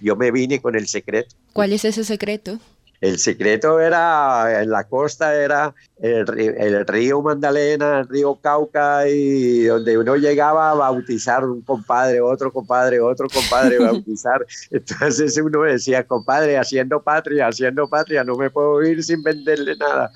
yo 0.04 0.16
me 0.16 0.30
vine 0.30 0.62
con 0.62 0.76
el 0.76 0.88
secreto. 0.88 1.36
¿Cuál 1.52 1.74
es 1.74 1.84
ese 1.84 2.04
secreto? 2.04 2.60
El 3.02 3.20
secreto 3.20 3.80
era, 3.80 4.62
en 4.62 4.70
la 4.70 4.86
costa 4.86 5.36
era 5.36 5.74
el, 6.00 6.40
el, 6.40 6.86
río 6.88 7.22
Magdalena, 7.22 8.00
el 8.00 8.08
río 8.08 8.40
Cauca, 8.42 9.08
y 9.08 9.64
donde 9.64 9.98
uno 9.98 10.16
llegaba 10.16 10.72
a 10.72 10.74
bautizar 10.74 11.46
un 11.46 11.62
compadre, 11.62 12.22
otro 12.22 12.52
compadre, 12.52 13.00
otro 13.00 13.28
compadre, 13.28 13.80
bautizar. 13.80 14.46
Entonces 14.72 15.38
uno 15.38 15.62
decía, 15.62 16.06
compadre, 16.06 16.58
haciendo 16.58 17.02
patria, 17.02 17.48
haciendo 17.48 17.88
patria, 17.88 18.24
no 18.24 18.36
me 18.36 18.50
puedo 18.50 18.84
ir 18.84 19.04
sin 19.04 19.24
venderle 19.24 19.76
nada. 19.78 20.12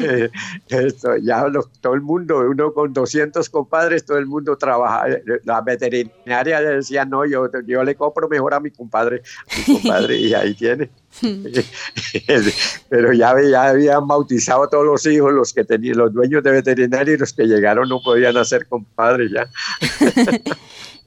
Esto, 0.68 1.16
ya 1.16 1.46
todo 1.80 1.94
el 1.94 2.02
mundo, 2.02 2.40
uno 2.48 2.72
con 2.72 2.92
200 2.92 3.48
compadres, 3.50 4.04
todo 4.04 4.18
el 4.18 4.26
mundo 4.26 4.56
trabaja. 4.56 5.06
La 5.44 5.60
veterinaria 5.60 6.60
decía, 6.60 7.04
no, 7.04 7.24
yo, 7.24 7.48
yo 7.66 7.84
le 7.84 7.94
compro 7.94 8.28
mejor 8.28 8.54
a 8.54 8.60
mi 8.60 8.70
compadre, 8.70 9.22
a 9.50 9.58
mi 9.58 9.80
compadre, 9.80 10.16
y 10.16 10.34
ahí 10.34 10.54
tiene. 10.54 10.90
Pero 12.88 13.12
ya, 13.12 13.34
ya 13.50 13.68
habían 13.68 14.06
bautizado 14.06 14.64
a 14.64 14.70
todos 14.70 14.84
los 14.84 15.06
hijos, 15.06 15.32
los 15.32 15.52
que 15.52 15.64
tenían, 15.64 15.98
los 15.98 16.12
dueños 16.12 16.42
de 16.42 16.50
veterinaria 16.50 17.14
y 17.14 17.18
los 17.18 17.32
que 17.32 17.44
llegaron 17.44 17.88
no 17.88 18.00
podían 18.02 18.36
hacer 18.36 18.66
compadres 18.66 19.30
ya. 19.32 19.48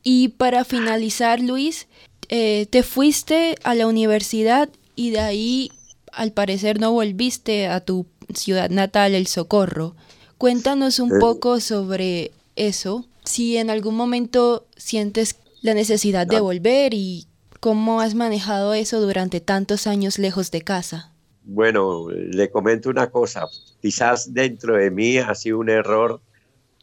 y 0.03 0.29
para 0.29 0.65
finalizar, 0.65 1.39
Luis, 1.39 1.87
eh, 2.29 2.67
te 2.69 2.83
fuiste 2.83 3.55
a 3.63 3.75
la 3.75 3.87
universidad 3.87 4.69
y 4.95 5.11
de 5.11 5.19
ahí, 5.19 5.71
al 6.11 6.31
parecer, 6.31 6.79
no 6.79 6.91
volviste 6.91 7.67
a 7.67 7.79
tu 7.79 8.05
ciudad 8.33 8.69
natal, 8.69 9.15
El 9.15 9.27
Socorro. 9.27 9.95
Cuéntanos 10.37 10.99
un 10.99 11.19
poco 11.19 11.59
sobre 11.59 12.31
eso, 12.55 13.05
si 13.23 13.57
en 13.57 13.69
algún 13.69 13.95
momento 13.95 14.65
sientes 14.77 15.35
la 15.61 15.73
necesidad 15.73 16.25
de 16.27 16.39
volver 16.39 16.93
y 16.93 17.28
¿Cómo 17.59 17.99
has 17.99 18.15
manejado 18.15 18.73
eso 18.73 19.01
durante 19.01 19.41
tantos 19.41 19.85
años 19.85 20.17
lejos 20.17 20.49
de 20.49 20.61
casa? 20.61 21.11
Bueno, 21.43 22.09
le 22.09 22.49
comento 22.49 22.89
una 22.89 23.09
cosa. 23.09 23.47
Quizás 23.81 24.33
dentro 24.33 24.77
de 24.77 24.89
mí 24.91 25.17
ha 25.17 25.35
sido 25.35 25.59
un 25.59 25.69
error 25.69 26.21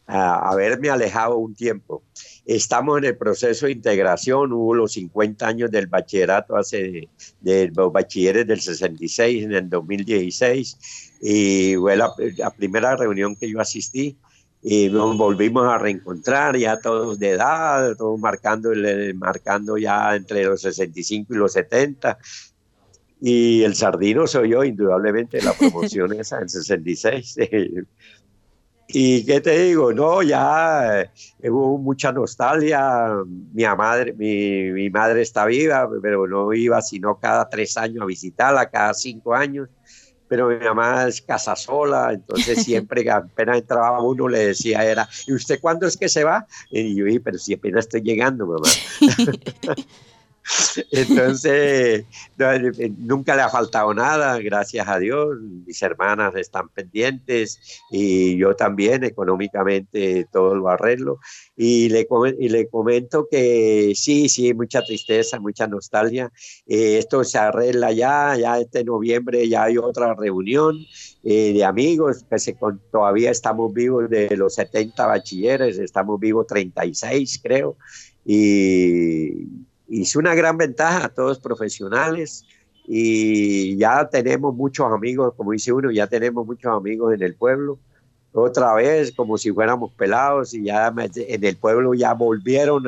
ah, 0.06 0.50
haberme 0.50 0.90
alejado 0.90 1.38
un 1.38 1.54
tiempo. 1.54 2.02
Estamos 2.44 2.98
en 2.98 3.04
el 3.04 3.16
proceso 3.16 3.66
de 3.66 3.72
integración, 3.72 4.52
hubo 4.52 4.74
los 4.74 4.92
50 4.92 5.48
años 5.48 5.70
del 5.70 5.86
bachillerato 5.86 6.56
hace 6.56 7.08
de 7.40 7.72
los 7.74 7.90
bachilleres 7.90 8.46
del 8.46 8.60
66 8.60 9.44
en 9.44 9.52
el 9.52 9.70
2016 9.70 11.18
y 11.22 11.74
fue 11.76 11.96
la 11.96 12.12
primera 12.56 12.96
reunión 12.96 13.34
que 13.34 13.50
yo 13.50 13.60
asistí 13.60 14.16
y 14.68 14.90
nos 14.90 15.16
volvimos 15.16 15.64
a 15.68 15.78
reencontrar 15.78 16.56
ya 16.56 16.80
todos 16.80 17.20
de 17.20 17.30
edad, 17.30 17.94
todos 17.96 18.18
marcando, 18.18 18.70
marcando 19.14 19.78
ya 19.78 20.16
entre 20.16 20.42
los 20.42 20.60
65 20.62 21.34
y 21.34 21.36
los 21.36 21.52
70. 21.52 22.18
Y 23.20 23.62
el 23.62 23.76
Sardino 23.76 24.26
soy 24.26 24.50
yo, 24.50 24.64
indudablemente, 24.64 25.40
la 25.40 25.52
promoción 25.52 26.12
esa 26.20 26.40
en 26.40 26.48
66. 26.48 27.38
y 28.88 29.24
qué 29.24 29.40
te 29.40 29.56
digo, 29.56 29.92
no, 29.92 30.24
ya 30.24 31.00
eh, 31.00 31.48
hubo 31.48 31.78
mucha 31.78 32.10
nostalgia. 32.10 33.08
Mi 33.52 33.62
madre, 33.66 34.14
mi, 34.14 34.72
mi 34.72 34.90
madre 34.90 35.22
está 35.22 35.46
viva, 35.46 35.88
pero 36.02 36.26
no 36.26 36.52
iba 36.52 36.82
sino 36.82 37.20
cada 37.20 37.48
tres 37.48 37.76
años 37.76 38.02
a 38.02 38.06
visitarla, 38.06 38.68
cada 38.68 38.94
cinco 38.94 39.32
años 39.32 39.68
pero 40.28 40.48
mi 40.48 40.64
mamá 40.64 41.06
es 41.06 41.22
casa 41.22 41.56
sola, 41.56 42.12
entonces 42.12 42.62
siempre 42.64 43.08
apenas 43.10 43.58
entraba 43.58 44.02
uno 44.02 44.28
le 44.28 44.48
decía 44.48 44.84
era, 44.84 45.08
¿y 45.26 45.32
usted 45.32 45.60
cuándo 45.60 45.86
es 45.86 45.96
que 45.96 46.08
se 46.08 46.24
va? 46.24 46.46
Y 46.70 46.94
yo 46.94 47.04
pero 47.22 47.38
si 47.38 47.54
apenas 47.54 47.86
estoy 47.86 48.02
llegando, 48.02 48.46
mamá. 48.46 48.68
Entonces, 50.90 52.04
eh, 52.38 52.92
nunca 52.98 53.36
le 53.36 53.42
ha 53.42 53.48
faltado 53.48 53.92
nada, 53.94 54.38
gracias 54.38 54.86
a 54.88 54.98
Dios. 54.98 55.36
Mis 55.66 55.80
hermanas 55.82 56.34
están 56.36 56.68
pendientes 56.68 57.82
y 57.90 58.36
yo 58.36 58.54
también 58.54 59.04
económicamente 59.04 60.26
todo 60.30 60.54
lo 60.54 60.68
arreglo. 60.68 61.18
Y 61.56 61.88
le, 61.88 62.06
y 62.38 62.48
le 62.48 62.68
comento 62.68 63.26
que 63.30 63.92
sí, 63.94 64.28
sí, 64.28 64.52
mucha 64.54 64.82
tristeza, 64.82 65.40
mucha 65.40 65.66
nostalgia. 65.66 66.30
Eh, 66.66 66.98
esto 66.98 67.24
se 67.24 67.38
arregla 67.38 67.92
ya, 67.92 68.36
ya 68.36 68.58
este 68.60 68.84
noviembre 68.84 69.48
ya 69.48 69.64
hay 69.64 69.78
otra 69.78 70.14
reunión 70.14 70.76
eh, 71.24 71.52
de 71.52 71.64
amigos, 71.64 72.24
que 72.28 72.56
todavía 72.90 73.30
estamos 73.30 73.72
vivos 73.72 74.08
de 74.08 74.36
los 74.36 74.54
70 74.54 75.06
bachilleres, 75.06 75.78
estamos 75.78 76.20
vivos 76.20 76.46
36 76.46 77.40
creo. 77.42 77.76
Y 78.24 79.46
y 79.88 80.02
es 80.02 80.16
una 80.16 80.34
gran 80.34 80.56
ventaja, 80.56 81.08
todos 81.08 81.38
profesionales 81.38 82.44
y 82.86 83.76
ya 83.76 84.08
tenemos 84.08 84.54
muchos 84.54 84.86
amigos, 84.92 85.34
como 85.36 85.52
dice 85.52 85.72
uno, 85.72 85.90
ya 85.90 86.06
tenemos 86.06 86.46
muchos 86.46 86.72
amigos 86.72 87.14
en 87.14 87.22
el 87.22 87.34
pueblo, 87.34 87.78
otra 88.32 88.74
vez 88.74 89.12
como 89.12 89.38
si 89.38 89.50
fuéramos 89.50 89.92
pelados 89.92 90.52
y 90.54 90.64
ya 90.64 90.92
en 91.14 91.44
el 91.44 91.56
pueblo 91.56 91.94
ya 91.94 92.12
volvieron, 92.12 92.84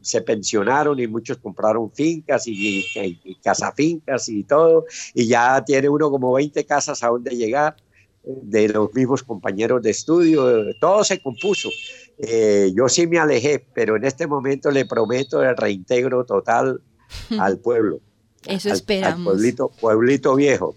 se 0.00 0.22
pensionaron 0.22 0.98
y 1.00 1.06
muchos 1.06 1.38
compraron 1.38 1.90
fincas 1.90 2.46
y, 2.46 2.84
y, 2.94 3.34
casafincas 3.36 4.28
y 4.28 4.44
todo 4.44 4.84
y 5.14 5.26
ya 5.26 5.62
tiene 5.64 5.88
uno 5.88 6.10
como 6.10 6.32
20 6.32 6.64
casas 6.64 7.02
a 7.02 7.08
donde 7.08 7.36
llegar 7.36 7.76
de 8.24 8.68
los 8.68 8.92
mismos 8.94 9.22
compañeros 9.22 9.82
de 9.82 9.90
estudio, 9.90 10.46
todo 10.80 11.02
se 11.02 11.20
compuso. 11.20 11.70
Eh, 12.18 12.72
yo 12.74 12.88
sí 12.88 13.06
me 13.06 13.18
alejé, 13.18 13.64
pero 13.74 13.96
en 13.96 14.04
este 14.04 14.26
momento 14.26 14.70
le 14.70 14.84
prometo 14.84 15.42
el 15.42 15.56
reintegro 15.56 16.24
total 16.24 16.80
al 17.38 17.58
pueblo. 17.58 18.00
Eso 18.46 18.70
esperamos. 18.70 19.18
Al 19.18 19.24
pueblito, 19.24 19.68
pueblito 19.80 20.34
viejo. 20.34 20.76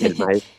El 0.00 0.16
maestro, 0.18 0.50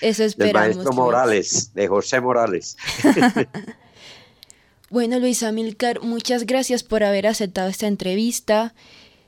Eso 0.00 0.24
esperamos. 0.24 0.76
maestro 0.76 0.92
Morales, 0.92 1.72
de 1.74 1.88
José 1.88 2.20
Morales. 2.20 2.76
bueno, 4.90 5.18
Luisa 5.18 5.52
Milcar, 5.52 6.00
muchas 6.02 6.46
gracias 6.46 6.82
por 6.82 7.04
haber 7.04 7.26
aceptado 7.26 7.68
esta 7.68 7.86
entrevista. 7.86 8.74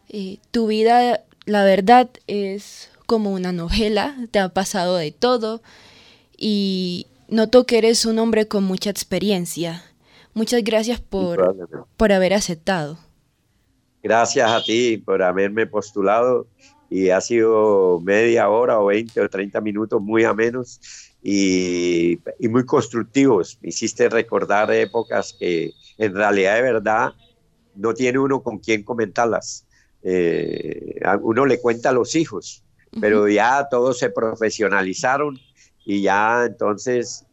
Eh, 0.08 0.38
tu 0.50 0.66
vida, 0.66 1.22
la 1.44 1.64
verdad, 1.64 2.08
es 2.26 2.90
como 3.06 3.32
una 3.32 3.52
novela, 3.52 4.16
te 4.30 4.40
ha 4.40 4.48
pasado 4.48 4.96
de 4.96 5.12
todo 5.12 5.62
y 6.36 7.06
noto 7.28 7.64
que 7.64 7.78
eres 7.78 8.04
un 8.04 8.18
hombre 8.18 8.48
con 8.48 8.64
mucha 8.64 8.90
experiencia. 8.90 9.84
Muchas 10.36 10.62
gracias 10.62 11.00
por, 11.00 11.56
por 11.96 12.12
haber 12.12 12.34
aceptado. 12.34 12.98
Gracias 14.02 14.50
a 14.50 14.62
ti 14.62 14.98
por 14.98 15.22
haberme 15.22 15.66
postulado 15.66 16.46
y 16.90 17.08
ha 17.08 17.22
sido 17.22 18.00
media 18.00 18.50
hora 18.50 18.78
o 18.78 18.84
20 18.84 19.18
o 19.18 19.30
30 19.30 19.62
minutos 19.62 19.98
muy 20.02 20.24
amenos 20.24 20.78
y, 21.22 22.20
y 22.38 22.48
muy 22.48 22.66
constructivos. 22.66 23.58
Me 23.62 23.70
hiciste 23.70 24.10
recordar 24.10 24.70
épocas 24.70 25.34
que 25.38 25.72
en 25.96 26.14
realidad 26.14 26.56
de 26.56 26.62
verdad 26.62 27.14
no 27.74 27.94
tiene 27.94 28.18
uno 28.18 28.42
con 28.42 28.58
quién 28.58 28.82
comentarlas. 28.82 29.66
Eh, 30.02 31.00
uno 31.22 31.46
le 31.46 31.62
cuenta 31.62 31.88
a 31.88 31.92
los 31.92 32.14
hijos, 32.14 32.62
pero 33.00 33.26
ya 33.26 33.68
todos 33.70 33.98
se 33.98 34.10
profesionalizaron 34.10 35.40
y 35.86 36.02
ya 36.02 36.44
entonces 36.44 37.25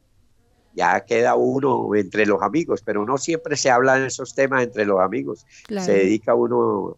ya 0.76 1.00
queda 1.02 1.36
uno 1.36 1.94
entre 1.96 2.26
los 2.26 2.42
amigos, 2.42 2.82
pero 2.84 3.06
no 3.06 3.18
siempre 3.18 3.56
se 3.56 3.70
habla 3.70 3.98
en 3.98 4.06
esos 4.06 4.34
temas 4.34 4.64
entre 4.64 4.86
los 4.86 5.00
amigos, 5.00 5.46
se 5.68 5.94
dedica 5.94 6.34
uno 6.34 6.98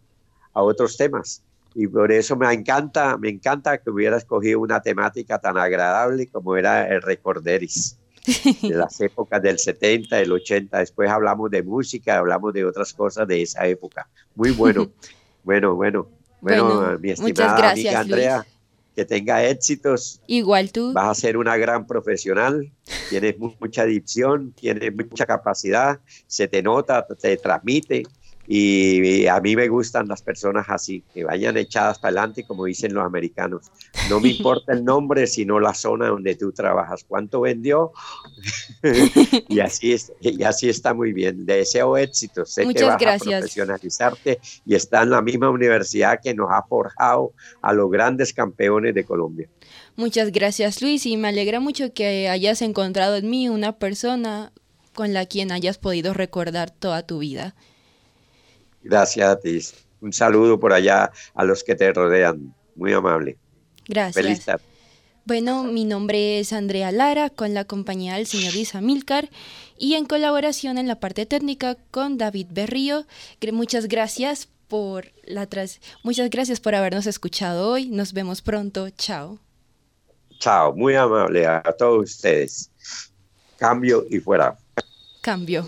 a 0.54 0.62
otros 0.62 0.98
temas. 0.98 1.42
Y 1.74 1.88
por 1.88 2.12
eso 2.12 2.38
me 2.38 2.52
encanta, 2.54 3.18
me 3.18 3.30
encanta 3.30 3.78
que 3.78 3.90
hubiera 3.90 4.16
escogido 4.16 4.62
una 4.62 4.82
temática 4.82 5.40
tan 5.40 5.58
agradable 5.58 6.28
como 6.28 6.56
era 6.56 6.88
el 6.88 7.02
recorderis 7.02 7.98
de 8.62 8.76
las 8.76 9.02
épocas 9.02 9.42
del 9.42 9.60
70, 9.60 10.16
del 10.16 10.32
80. 10.32 10.80
Después 10.80 11.10
hablamos 11.10 11.52
de 11.52 11.64
música, 11.64 12.18
hablamos 12.18 12.54
de 12.54 12.64
otras 12.64 12.94
cosas 12.94 13.28
de 13.28 13.42
esa 13.42 13.68
época. 13.68 14.08
Muy 14.36 14.52
bueno, 14.52 14.90
bueno, 15.44 15.76
bueno. 15.76 16.08
Bueno, 16.40 17.00
mi 17.00 17.10
estimada 17.10 17.72
amiga 17.72 18.02
Andrea 18.02 18.46
que 18.96 19.06
tenga 19.06 19.44
éxitos. 19.46 20.22
Igual 20.28 20.72
tú. 20.72 20.94
Vas 20.94 21.10
a 21.10 21.22
ser 21.22 21.38
una 21.38 21.58
gran 21.58 21.86
profesional, 21.86 22.72
tienes 23.10 23.36
mucha 23.38 23.86
dicción, 23.86 24.54
tienes 24.54 24.96
mucha 24.96 25.26
capacidad, 25.26 26.00
se 26.28 26.48
te 26.48 26.64
nota, 26.64 27.06
te 27.06 27.38
transmite 27.38 28.04
y 28.48 29.26
a 29.28 29.40
mí 29.40 29.56
me 29.56 29.68
gustan 29.68 30.08
las 30.08 30.22
personas 30.22 30.68
así, 30.70 31.04
que 31.14 31.24
vayan 31.24 31.58
echadas 31.58 32.00
para 32.00 32.20
adelante, 32.20 32.44
como 32.44 32.66
dicen 32.66 32.94
los 32.94 33.04
americanos. 33.04 33.72
No 34.10 34.20
me 34.20 34.30
importa 34.30 34.74
el 34.74 34.86
nombre, 34.86 35.28
sino 35.28 35.60
la 35.60 35.74
zona 35.74 36.08
donde 36.08 36.36
tú 36.36 36.52
trabajas. 36.52 37.06
¿Cuánto 37.08 37.42
vendió? 37.42 37.92
y, 39.50 39.60
así 39.60 39.94
es, 39.94 40.14
y 40.22 40.44
así 40.44 40.70
está 40.70 40.94
muy 40.94 41.14
bien. 41.14 41.46
deseo 41.46 41.98
éxito. 41.98 42.46
Sé 42.46 42.66
Muchas 42.66 42.82
que 42.82 42.88
vas 42.88 43.02
gracias. 43.02 43.34
a 43.34 43.40
profesionalizarte 43.40 44.40
y 44.66 44.76
está 44.76 45.04
en 45.04 45.10
la 45.10 45.22
misma 45.22 45.50
universidad 45.50 46.20
que 46.22 46.34
nos 46.34 46.52
ha 46.52 46.64
forjado 46.64 47.34
a 47.62 47.74
los 47.74 47.90
grandes 47.90 48.34
campeones 48.34 48.94
de 48.94 49.04
Colombia. 49.04 49.50
Muchas 49.96 50.32
gracias, 50.32 50.82
Luis, 50.82 51.06
y 51.06 51.18
me 51.18 51.30
alegra 51.30 51.60
mucho 51.60 51.94
que 51.94 52.30
hayas 52.30 52.62
encontrado 52.62 53.16
en 53.16 53.30
mí 53.30 53.50
una 53.50 53.78
persona 53.80 54.52
con 54.94 55.14
la 55.14 55.26
quien 55.26 55.52
hayas 55.52 55.78
podido 55.78 56.14
recordar 56.14 56.70
toda 56.70 57.04
tu 57.04 57.20
vida. 57.20 57.56
Gracias 58.86 59.28
a 59.28 59.40
ti. 59.40 59.60
Un 60.00 60.14
saludo 60.14 60.60
por 60.60 60.72
allá 60.72 61.12
a 61.34 61.44
los 61.44 61.64
que 61.64 61.76
te 61.76 61.92
rodean. 61.92 62.54
Muy 62.76 62.94
amable. 62.94 63.38
Gracias. 63.88 64.24
Feliz 64.24 64.46
tarde. 64.46 64.64
Bueno, 65.26 65.64
mi 65.64 65.86
nombre 65.86 66.40
es 66.40 66.54
Andrea 66.54 66.92
Lara 66.92 67.32
con 67.32 67.56
la 67.56 67.66
compañía 67.66 68.16
del 68.16 68.28
señor 68.28 68.54
Milcar 68.84 69.30
y 69.76 69.96
en 69.96 70.06
colaboración 70.06 70.78
en 70.78 70.88
la 70.88 71.00
parte 71.00 71.26
técnica 71.26 71.78
con 71.90 72.20
David 72.20 72.48
Berrío. 72.52 73.08
Muchas 73.52 73.88
gracias 73.88 74.48
por 74.68 75.12
la 75.24 75.48
tras 75.48 75.80
muchas 76.04 76.30
gracias 76.30 76.60
por 76.60 76.76
habernos 76.76 77.08
escuchado 77.08 77.72
hoy. 77.72 77.90
Nos 77.90 78.14
vemos 78.14 78.44
pronto. 78.44 78.92
Chao. 78.92 79.40
Chao, 80.38 80.76
muy 80.76 80.94
amable 80.94 81.48
a 81.48 81.64
todos 81.76 82.12
ustedes. 82.12 82.70
Cambio 83.58 84.06
y 84.12 84.20
fuera. 84.20 84.56
Cambio 85.22 85.68